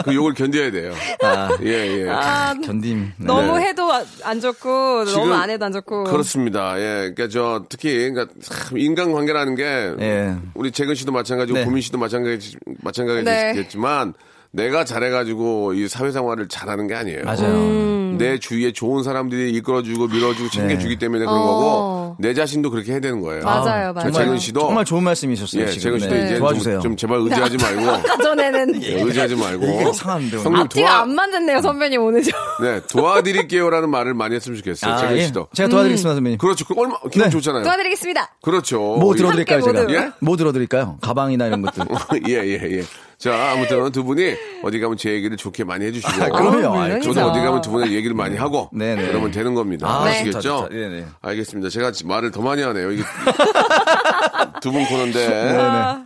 [0.04, 0.92] 그 욕을 견뎌야 돼요.
[1.22, 2.08] 아, 예, 예.
[2.08, 3.12] 아, 견딤.
[3.16, 3.26] 네.
[3.26, 3.90] 너무 해도
[4.24, 6.04] 안 좋고 너무 안 해도 안 좋고.
[6.04, 6.78] 그렇습니다.
[6.78, 7.12] 예.
[7.14, 10.34] 그러니까 저 특히 그러니까 참 인간 관계라는 게 예.
[10.54, 11.64] 우리 재근 씨도 마찬가지고 네.
[11.64, 12.74] 고민 씨도 마찬가지 네.
[12.82, 14.14] 마찬가지겠지만
[14.50, 17.24] 내가 잘해가지고 이 사회생활을 잘하는 게 아니에요.
[17.24, 17.54] 맞아요.
[17.54, 18.16] 음.
[18.18, 21.44] 내 주위에 좋은 사람들이 이끌어주고 밀어주고 챙겨주기 때문에 그런 어.
[21.44, 23.44] 거고 내 자신도 그렇게 해야 되는 거예요.
[23.44, 24.12] 맞아요, 저 맞아요.
[24.12, 25.62] 재근 씨도 정말 좋은 말씀이셨어요.
[25.62, 25.82] 예, 지금.
[25.82, 26.24] 재근 씨도 네.
[26.26, 26.74] 이제 도와주세요.
[26.80, 31.14] 좀, 좀 제발 의지하지 말고 아까 전에는 예, 의지하지 말고 이게 상한데, 앞뒤가 도와 안
[31.14, 32.32] 맞았네요, 선배님 오늘 좀.
[32.60, 34.92] 네 도와드릴게요라는 말을 많이 했으면 좋겠어요.
[34.92, 35.26] 아, 재근 예.
[35.26, 36.38] 씨도 제가 도와드리겠습니다, 선배님.
[36.38, 36.64] 그렇죠.
[36.64, 37.30] 그 얼마 기분 네.
[37.30, 37.62] 좋잖아요.
[37.64, 38.34] 도와드리겠습니다.
[38.42, 38.78] 그렇죠.
[38.96, 39.92] 뭐 들어드릴까요, 함께 제가?
[40.06, 40.10] 예?
[40.20, 40.98] 뭐 들어드릴까요?
[41.00, 41.84] 가방이나 이런 것들.
[42.28, 42.82] 예, 예, 예.
[43.18, 46.12] 자, 아무튼 두 분이 어디 가면 제 얘기를 좋게 많이 해주시고.
[46.12, 46.68] 그럼요.
[46.68, 47.12] 아, 아이, 물론이죠.
[47.14, 48.70] 저도 어디 가면 두 분의 얘기를 많이 하고.
[48.72, 49.08] 네네.
[49.08, 49.88] 그러면 되는 겁니다.
[49.88, 50.40] 아, 아시겠죠?
[50.40, 50.68] 좋다.
[50.68, 51.04] 네네.
[51.22, 51.68] 알겠습니다.
[51.68, 52.92] 제가 말을 더 많이 하네요.
[52.92, 53.02] 이게
[54.62, 55.56] 두 분 코너인데.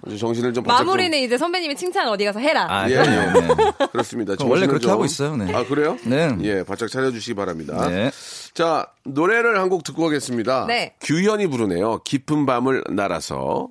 [0.06, 2.66] 아주 정신을 좀 바짝 마무리는 이제 선배님이 칭찬 어디 가서 해라.
[2.70, 3.40] 아, 예, 그럼요.
[3.40, 3.46] 네.
[3.48, 3.56] 좀-
[3.92, 4.34] 그렇습니다.
[4.44, 5.52] 원래 그렇게 좀- 하고 있어요, 네.
[5.54, 5.96] 아, 그래요?
[6.04, 6.34] 네.
[6.44, 7.88] 예, 바짝 차려주시기 바랍니다.
[7.88, 8.10] 네.
[8.54, 10.66] 자, 노래를 한 곡 듣고 가겠습니다.
[10.66, 10.94] 네.
[11.00, 12.00] 규현이 부르네요.
[12.04, 13.68] 깊은 밤을 날아서.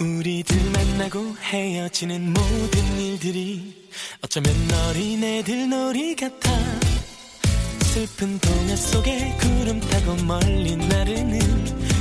[0.00, 3.88] 우리들 만나고 헤어지는 모든 일들이
[4.22, 4.52] 어쩌면
[4.88, 6.50] 어린애들 놀이 같아
[7.82, 11.40] 슬픈 동화 속에 구름 타고 멀리 나르는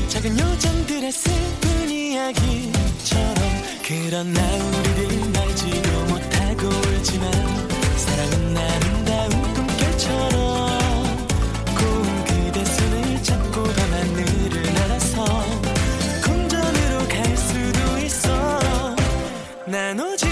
[0.09, 3.35] 작은 요정들의 슬픈 이야기처럼
[3.83, 7.31] 그러나 우리들 알지도 못하고 울지만
[7.95, 11.27] 사랑은 아름다운 꿈결처럼
[11.77, 15.25] 고운 그대 손을 잡고 밤하늘을 날아서
[16.23, 18.95] 궁전으로 갈 수도 있어.
[19.67, 20.26] 난 오직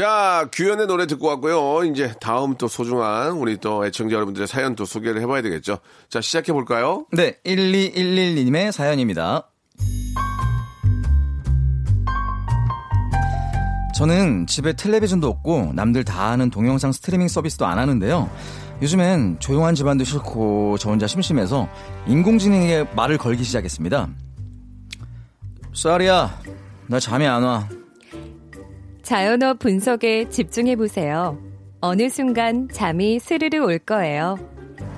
[0.00, 1.84] 자, 규현의 노래 듣고 왔고요.
[1.84, 5.76] 이제 다음 또 소중한 우리 또 애청자 여러분들의 사연 또 소개를 해봐야 되겠죠.
[6.08, 7.04] 자, 시작해 볼까요?
[7.12, 9.50] 네, 1211님의 사연입니다.
[13.94, 18.30] 저는 집에 텔레비전도 없고 남들 다 하는 동영상 스트리밍 서비스도 안 하는데요.
[18.80, 21.68] 요즘엔 조용한 집안도 싫고 저 혼자 심심해서
[22.06, 24.08] 인공지능에게 말을 걸기 시작했습니다.
[25.74, 26.40] 쌀이야,
[26.86, 27.68] 나 잠이 안 와.
[29.02, 31.38] 자연어 분석에 집중해 보세요.
[31.80, 34.38] 어느 순간 잠이 스르르 올 거예요.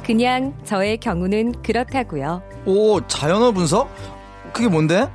[0.05, 2.43] 그냥 저의 경우는 그렇다고요.
[2.67, 3.89] 오, 자연어 분석?
[4.53, 5.09] 그게 뭔데?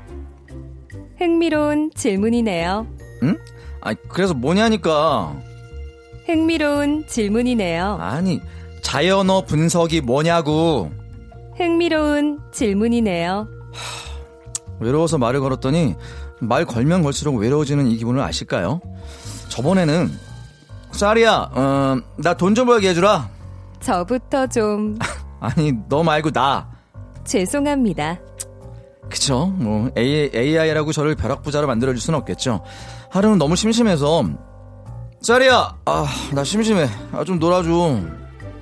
[1.17, 2.87] 흥미로운 질문이네요.
[3.23, 3.37] 응?
[3.81, 5.35] 아, 그래서 뭐냐니까.
[6.25, 7.97] 흥미로운 질문이네요.
[7.99, 8.41] 아니,
[8.81, 10.91] 자연어 분석이 뭐냐고.
[11.57, 13.47] 흥미로운 질문이네요.
[14.79, 15.95] 외로워서 말을 걸었더니
[16.39, 18.79] 말 걸면 걸수록 외로워지는 이 기분을 아실까요?
[19.49, 20.11] 저번에는
[20.91, 23.29] 쌀이야, 어, 나돈 좀 벌게 해주라.
[23.79, 24.97] 저부터 좀
[25.39, 26.67] 아니, 너 말고 나.
[27.23, 28.17] 죄송합니다.
[29.09, 29.47] 그쵸?
[29.55, 32.63] 뭐 AI라고 저를 벼락부자로 만들어줄 수는 없겠죠.
[33.09, 34.23] 하루는 너무 심심해서
[35.21, 36.87] 쌀이야, 아, 나 심심해.
[37.11, 37.99] 아, 좀 놀아줘.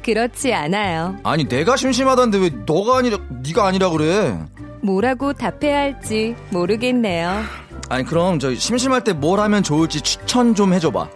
[0.04, 1.16] 그렇지 않아요.
[1.24, 4.38] 아니, 내가 심심하다는데 왜 너가 아니라 네가 아니라 그래?
[4.84, 7.42] 뭐라고 답해야 할지 모르겠네요.
[7.90, 11.08] 아니, 그럼 저 심심할 때 뭘 하면 좋을지 추천 좀 해줘봐.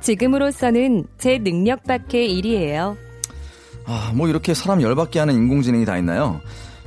[0.00, 2.96] 지금으로서는 제 능력 밖의 일이에요.
[3.86, 6.40] 아, 뭐 이렇게 사람 열받게 하는 인공지능이 다 있나요?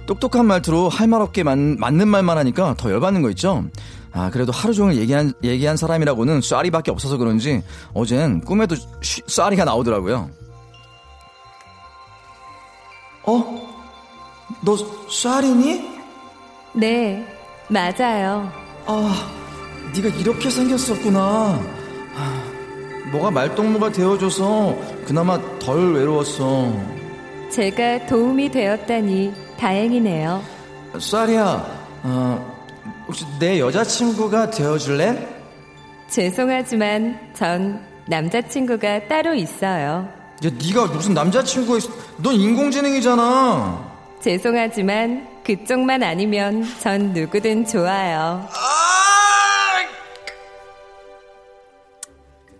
[0.06, 3.63] 똑똑한 말투로 할 말 없게 만, 맞는 말만 하니까 더 열받는 거 있죠?
[4.12, 7.62] 아, 그래도 하루 종일 얘기한, 얘기한 사람이라고는 쏘리밖에 없어서 그런지
[7.94, 10.30] 어젠 꿈에도 쉬- 쏘리가 나오더라고요.
[13.24, 13.70] 어?
[14.62, 14.76] 너
[15.10, 16.00] 쏘리니?
[16.74, 17.26] 네,
[17.70, 18.52] 맞아요.
[18.91, 19.32] 아,
[19.95, 21.19] 네가 이렇게 생겼었구나.
[22.15, 22.43] 아,
[23.12, 24.75] 뭐가 말동무가 되어줘서
[25.06, 26.73] 그나마 덜 외로웠어.
[27.52, 30.41] 제가 도움이 되었다니 다행이네요.
[30.99, 31.65] 쌀이야,
[32.02, 32.58] 어,
[33.06, 35.28] 혹시 내 여자친구가 되어줄래?
[36.08, 40.10] 죄송하지만 전 남자친구가 따로 있어요.
[40.43, 41.91] 야, 네가 무슨 남자친구가 있어?
[42.17, 43.88] 넌 인공지능이잖아.
[44.19, 48.47] 죄송하지만 그쪽만 아니면 전 누구든 좋아요.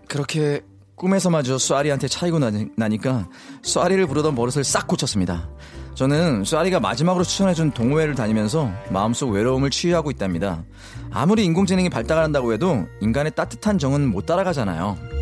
[0.08, 0.60] 그렇게
[0.96, 3.28] 꿈에서마저 쏘리한테 차이고 나니, 나니까
[3.62, 5.48] 쏘리를 부르던 버릇을 싹 고쳤습니다.
[5.94, 10.64] 저는 쏘리가 마지막으로 추천해준 동호회를 다니면서 마음속 외로움을 치유하고 있답니다.
[11.10, 15.19] 아무리 인공지능이 발달한다고 해도 인간의 따뜻한 정은 못 따라가잖아요.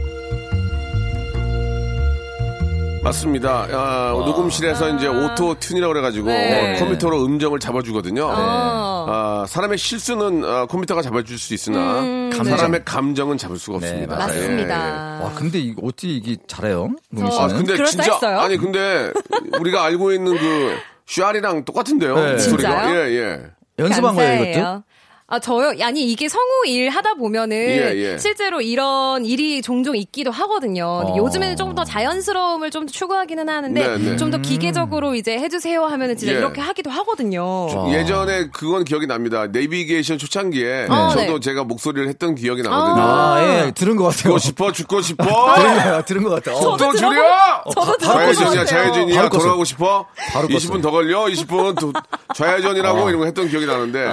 [3.08, 3.66] 맞습니다.
[3.72, 6.76] 아, 녹음실에서 이제 auto tune이라고 그래가지고 네.
[6.78, 8.24] 컴퓨터로 음정을 잡아주거든요.
[8.26, 9.06] 어.
[9.08, 14.16] 아, 사람의 실수는 아, 컴퓨터가 잡아줄 수 있으나 음, 사람의 감정은 잡을 수가 네, 없습니다.
[14.16, 15.20] 맞습니다.
[15.22, 16.90] 와, 근데 이거 어떻게 이게 잘해요?
[17.10, 17.44] 문희 저- 씨는?
[17.44, 18.38] 아, 근데 진짜 그럴싸했어요?
[18.40, 19.10] 아니 근데
[19.58, 22.14] 우리가 알고 있는 그 슈알이랑 똑같은데요.
[22.14, 22.30] 네.
[22.32, 22.82] 목소리가.
[22.82, 22.94] 진짜요?
[23.00, 23.40] 예, 예.
[23.78, 24.52] 연습한 거예요, 이것도?
[24.52, 24.82] 감사해요.
[25.30, 25.74] 아, 저요?
[25.82, 28.18] 아니, 이게 성우 일 하다 보면은 예, 예.
[28.18, 30.86] 실제로 이런 일이 종종 있기도 하거든요.
[30.86, 31.16] 어.
[31.18, 34.16] 요즘에는 좀더 자연스러움을 좀 추구하기는 하는데 네, 네.
[34.16, 36.38] 좀더 기계적으로 이제 해주세요 하면은 진짜 예.
[36.38, 37.42] 이렇게 하기도 하거든요.
[37.44, 37.92] 어.
[37.92, 39.46] 예전에 그건 기억이 납니다.
[39.48, 41.40] 내비게이션 초창기에 어, 저도 네.
[41.40, 43.02] 제가 목소리를 했던 기억이 나거든요.
[43.02, 44.38] 아, 예, 들은 것 같아요.
[44.38, 45.24] 죽고 싶어, 죽고 싶어.
[46.06, 46.56] 들은 것 같아요.
[46.56, 46.60] 어.
[46.62, 47.64] 속도 줄여!
[47.74, 48.64] 저도 들어본 좌회전이야.
[48.64, 49.28] 좌회전이야.
[49.28, 50.06] 돌아가고 싶어?
[50.32, 50.82] 바로 20분 껐어요.
[50.82, 51.24] 더 걸려?
[51.26, 51.92] 20분 도,
[52.34, 53.08] 좌회전이라고 어.
[53.10, 54.06] 이런 거 했던 기억이 나는데,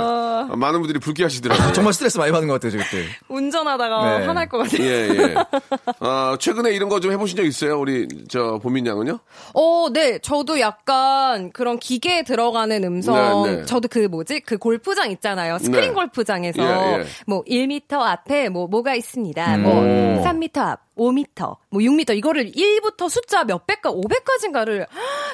[0.57, 1.73] 많은 분들이 불쾌하시더라고요.
[1.73, 3.05] 정말 스트레스 많이 받는 것 같아요, 저 그때.
[3.29, 4.25] 운전하다가 네.
[4.25, 4.81] 화날 것 같아요.
[4.83, 5.35] 예, 예.
[6.01, 7.79] 아, 최근에 이런 거 좀 해보신 적 있어요?
[7.79, 9.19] 우리, 저, 보민 양은요?
[9.53, 10.17] 어, 네.
[10.19, 13.43] 저도 약간 그런 기계에 들어가는 음성.
[13.43, 13.65] 네, 네.
[13.65, 14.39] 저도 그 뭐지?
[14.39, 15.59] 그 골프장 있잖아요.
[15.59, 15.93] 스크린 네.
[15.93, 17.05] 골프장에서 예, 예.
[17.27, 19.55] 뭐 1m 앞에 뭐 뭐가 있습니다.
[19.57, 19.61] 음.
[19.61, 20.23] 뭐 오.
[20.23, 24.87] 3m 앞, 5m, 뭐 6m 이거를 1부터 숫자 몇백까 500까지인가를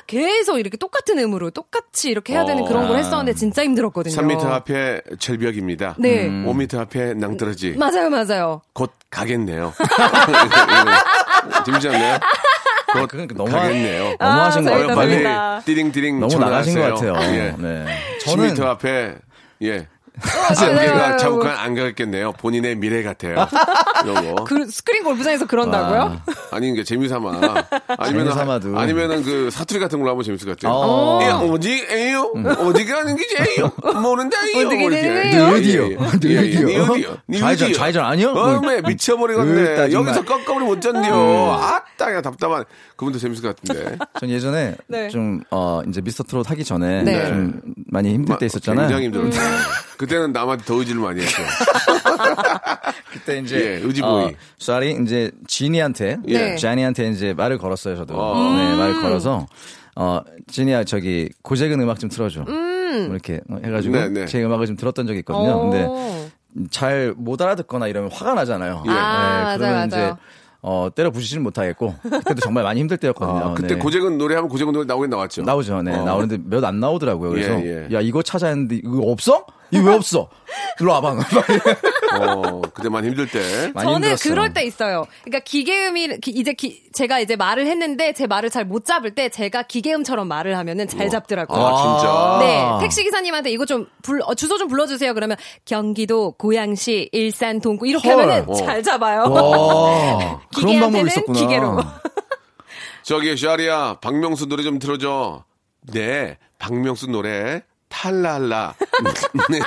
[0.08, 2.68] 계속 이렇게 똑같은 음으로 똑같이 이렇게 해야 되는 어.
[2.68, 4.16] 그런 걸 했었는데 진짜 힘들었거든요.
[4.16, 5.96] 3m 앞에 절벽입니다.
[6.00, 6.28] 네.
[6.30, 7.76] 5m 앞에 낭떠러지.
[7.78, 8.62] 맞아요, 맞아요.
[8.74, 9.74] 곧 가겠네요.
[11.66, 12.20] 재밌지 않나요?
[12.94, 14.16] 곧 그건 너무 가겠네요.
[14.20, 15.24] 너무 아, 하신 거 재밌다, 같아요.
[15.24, 15.66] 빨리.
[15.66, 17.14] 띠링띠링 너무 나가신 것 같아요.
[17.36, 17.56] 예.
[17.58, 17.86] 네.
[18.26, 19.16] 10m 앞에
[19.64, 19.88] 예.
[20.22, 21.18] 안개가 맞아요.
[21.18, 22.34] 자국한 안 가겠네요.
[22.34, 23.48] 본인의 미래 같아요.
[24.04, 24.44] 이런 거.
[24.46, 26.22] 그 스크린 골프장에서 그런다고요?
[26.52, 27.30] 아 니 이게 재미삼아.
[27.98, 28.78] 아니면 재미삼아도.
[28.78, 30.74] 아니면은 그 사투리 같은 걸로 하면 재밌을 것 같아요.
[30.78, 31.20] 어.
[31.24, 32.32] 예, 어디 에요?
[32.36, 33.04] 어디가?
[34.02, 34.52] 모른다요.
[34.54, 34.92] 거예요?
[34.94, 35.38] 예, 예.
[35.40, 35.84] 어디요?
[35.84, 35.96] 예, 예.
[35.96, 36.66] 어디요?
[36.66, 37.18] 니 어디요?
[37.30, 37.74] 니 좌회전?
[37.74, 38.34] 좌회전 아니요?
[38.34, 38.58] 뭐.
[38.58, 39.92] 어메 미쳐버리겠네.
[39.94, 41.52] 여기서 꺾어버리 못 쩐디요.
[41.54, 42.66] 아따 그냥 답답한.
[42.98, 43.98] 그분도 재밌을 것 같은데.
[44.20, 45.08] 전 예전에 네.
[45.08, 47.28] 좀, 어, 이제 미스터 트롯 하기 전에 네.
[47.28, 48.88] 좀 많이 힘들 때 있었잖아요.
[48.90, 49.40] 굉장히 힘들었죠.
[50.02, 50.06] 음.
[50.06, 51.42] 그때는 남한테 더 의지를 많이 했죠.
[53.12, 54.36] 그때 이제 예, 의지보이.
[54.58, 56.56] 쌀이 이제 지니한테 네.
[56.56, 58.54] 자니한테 이제 말을 걸었어요 저도 어.
[58.54, 59.46] 네 말을 걸어서
[59.96, 62.56] 어 지니야 저기 고재근 음악 좀 틀어줘 뭐
[63.12, 64.26] 이렇게 해가지고 네, 네.
[64.26, 65.70] 제 음악을 좀 들었던 적이 있거든요 오.
[65.70, 66.30] 근데
[66.72, 68.90] 잘 못 알아듣거나 이러면 화가 나잖아요 예.
[68.90, 69.86] 아, 맞아요, 그러면 맞아요.
[69.88, 70.14] 이제
[70.64, 73.80] 어 때려 부시지는 못하겠고 그때도 정말 많이 힘들 때였거든요 아, 그때 네.
[73.80, 75.42] 고재근 노래 하면 고재근 노래 나오긴 나왔죠.
[75.44, 75.94] 나오죠, 네.
[75.96, 76.04] 어.
[76.06, 77.30] 나오는데 몇 안 나오더라고요.
[77.32, 77.96] 그래서 예, 예.
[77.96, 79.46] 야 이거 찾아야 했는데 이거 없어?
[79.72, 80.28] 이거 왜 없어?
[80.80, 81.16] 일로 와봐.
[82.20, 83.72] 어, 그때 많이 힘들 때.
[83.74, 84.34] 많이 저는 힘들었어요.
[84.34, 85.06] 그럴 때 있어요.
[85.24, 89.30] 그러니까 기계음이 기- 이제 기- 제가 이제 말을 했는데 제 말을 잘 못 잡을 때
[89.30, 91.60] 제가 기계음처럼 말을 하면은 잘 잡더라고요.
[91.66, 92.38] 아, 진짜.
[92.80, 95.14] 네, 택시 기사님한테 이거 좀 불, 어, 주소 좀 불러주세요.
[95.14, 98.24] 그러면 경기도 고양시 일산 동구 이렇게 헐.
[98.24, 98.54] 하면은 어.
[98.56, 99.22] 잘 잡아요.
[99.24, 101.40] 와, 그런 방법이 기계한테는 있었구나.
[101.40, 101.80] 기계로.
[103.04, 105.44] 저기 샤리야 박명수 노래 좀 틀어줘.
[105.94, 108.74] 네, 박명수 노래 탈랄라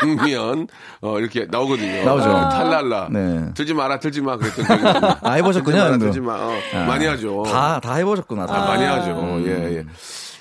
[0.02, 0.66] 냉면
[1.00, 2.04] 어 이렇게 나오거든요.
[2.04, 2.30] 나오죠.
[2.30, 3.08] 어, 탈랄라.
[3.12, 3.44] 네.
[3.54, 4.82] 틀지 마라, 틀지 마 그랬던 적이.
[5.22, 5.98] 아, 해보셨군요, 틀지 마라.
[5.98, 6.32] 틀지 마.
[6.34, 7.42] 어, 아, 많이 하죠.
[7.46, 8.46] 다, 다 해보셨구나.
[8.46, 8.54] 다.
[8.54, 9.10] 아, 많이 하죠.
[9.12, 9.44] 음.
[9.46, 9.84] 예, 예.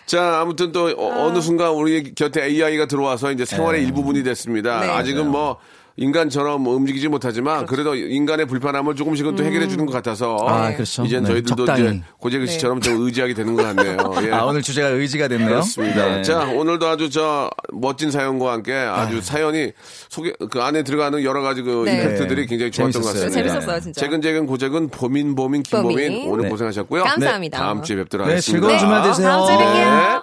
[0.06, 3.88] 자, 아무튼 또 어, 느 순간 우리 곁에 AI가 들어와서 이제 생활의 네.
[3.88, 4.82] 일부분이 됐습니다.
[4.82, 4.90] 네.
[4.90, 5.58] 아직은 뭐
[5.96, 11.04] 인간처럼 뭐 움직이지 못하지만 그래도 인간의 불편함을 조금씩은 또 해결해 주는 것 같아서 아, 그렇죠.
[11.06, 11.82] 이제 네, 저희들도 적당히.
[11.98, 13.98] 이제 고재근 씨처럼 좀 의지하게 되는 것 같네요.
[14.26, 14.32] 예.
[14.32, 15.50] 아, 오늘 주제가 의지가 됐네요.
[15.50, 16.16] 그렇습니다.
[16.16, 16.22] 네.
[16.24, 19.72] 자, 오늘도 아주 저 멋진 사연과 함께 아주 사연이
[20.10, 21.94] 소개 그 안에 들어가는 여러 가지 그 네.
[22.04, 23.26] 임팩트들이 굉장히 좋았던 것 재밌었어요.
[23.30, 23.50] 같습니다.
[23.54, 24.02] 재밌었어요, 진짜.
[24.02, 26.28] 재근재근 고재근 보민 보민 김보민 보민.
[26.30, 26.50] 오늘 네.
[26.50, 27.04] 고생하셨고요.
[27.04, 27.60] 감사합니다.
[27.60, 28.68] 다음 주에 뵙도록 네, 하겠습니다.
[28.68, 29.28] 즐거운 주말 되세요.
[29.28, 30.23] 다음 주에 뵐게요.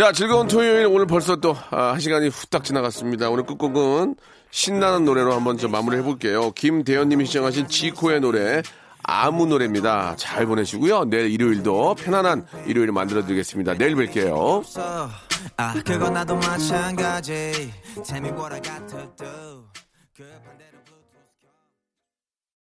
[0.00, 3.28] 자, 즐거운 토요일 오늘 벌써 또 아, 한 시간이 후딱 지나갔습니다.
[3.28, 4.16] 오늘 끝곡은
[4.50, 6.52] 신나는 노래로 한번 좀 마무리 해볼게요.
[6.52, 8.62] 김대현님이 시청하신 지코의 노래
[9.02, 10.16] 아무 노래입니다.
[10.16, 11.04] 잘 보내시고요.
[11.04, 13.74] 내일 일요일도 편안한 일요일 만들어드리겠습니다.
[13.74, 14.64] 내일 뵐게요.
[15.58, 17.70] 아, 그건 나도 마찬가지.
[18.10, 18.86] Me what I got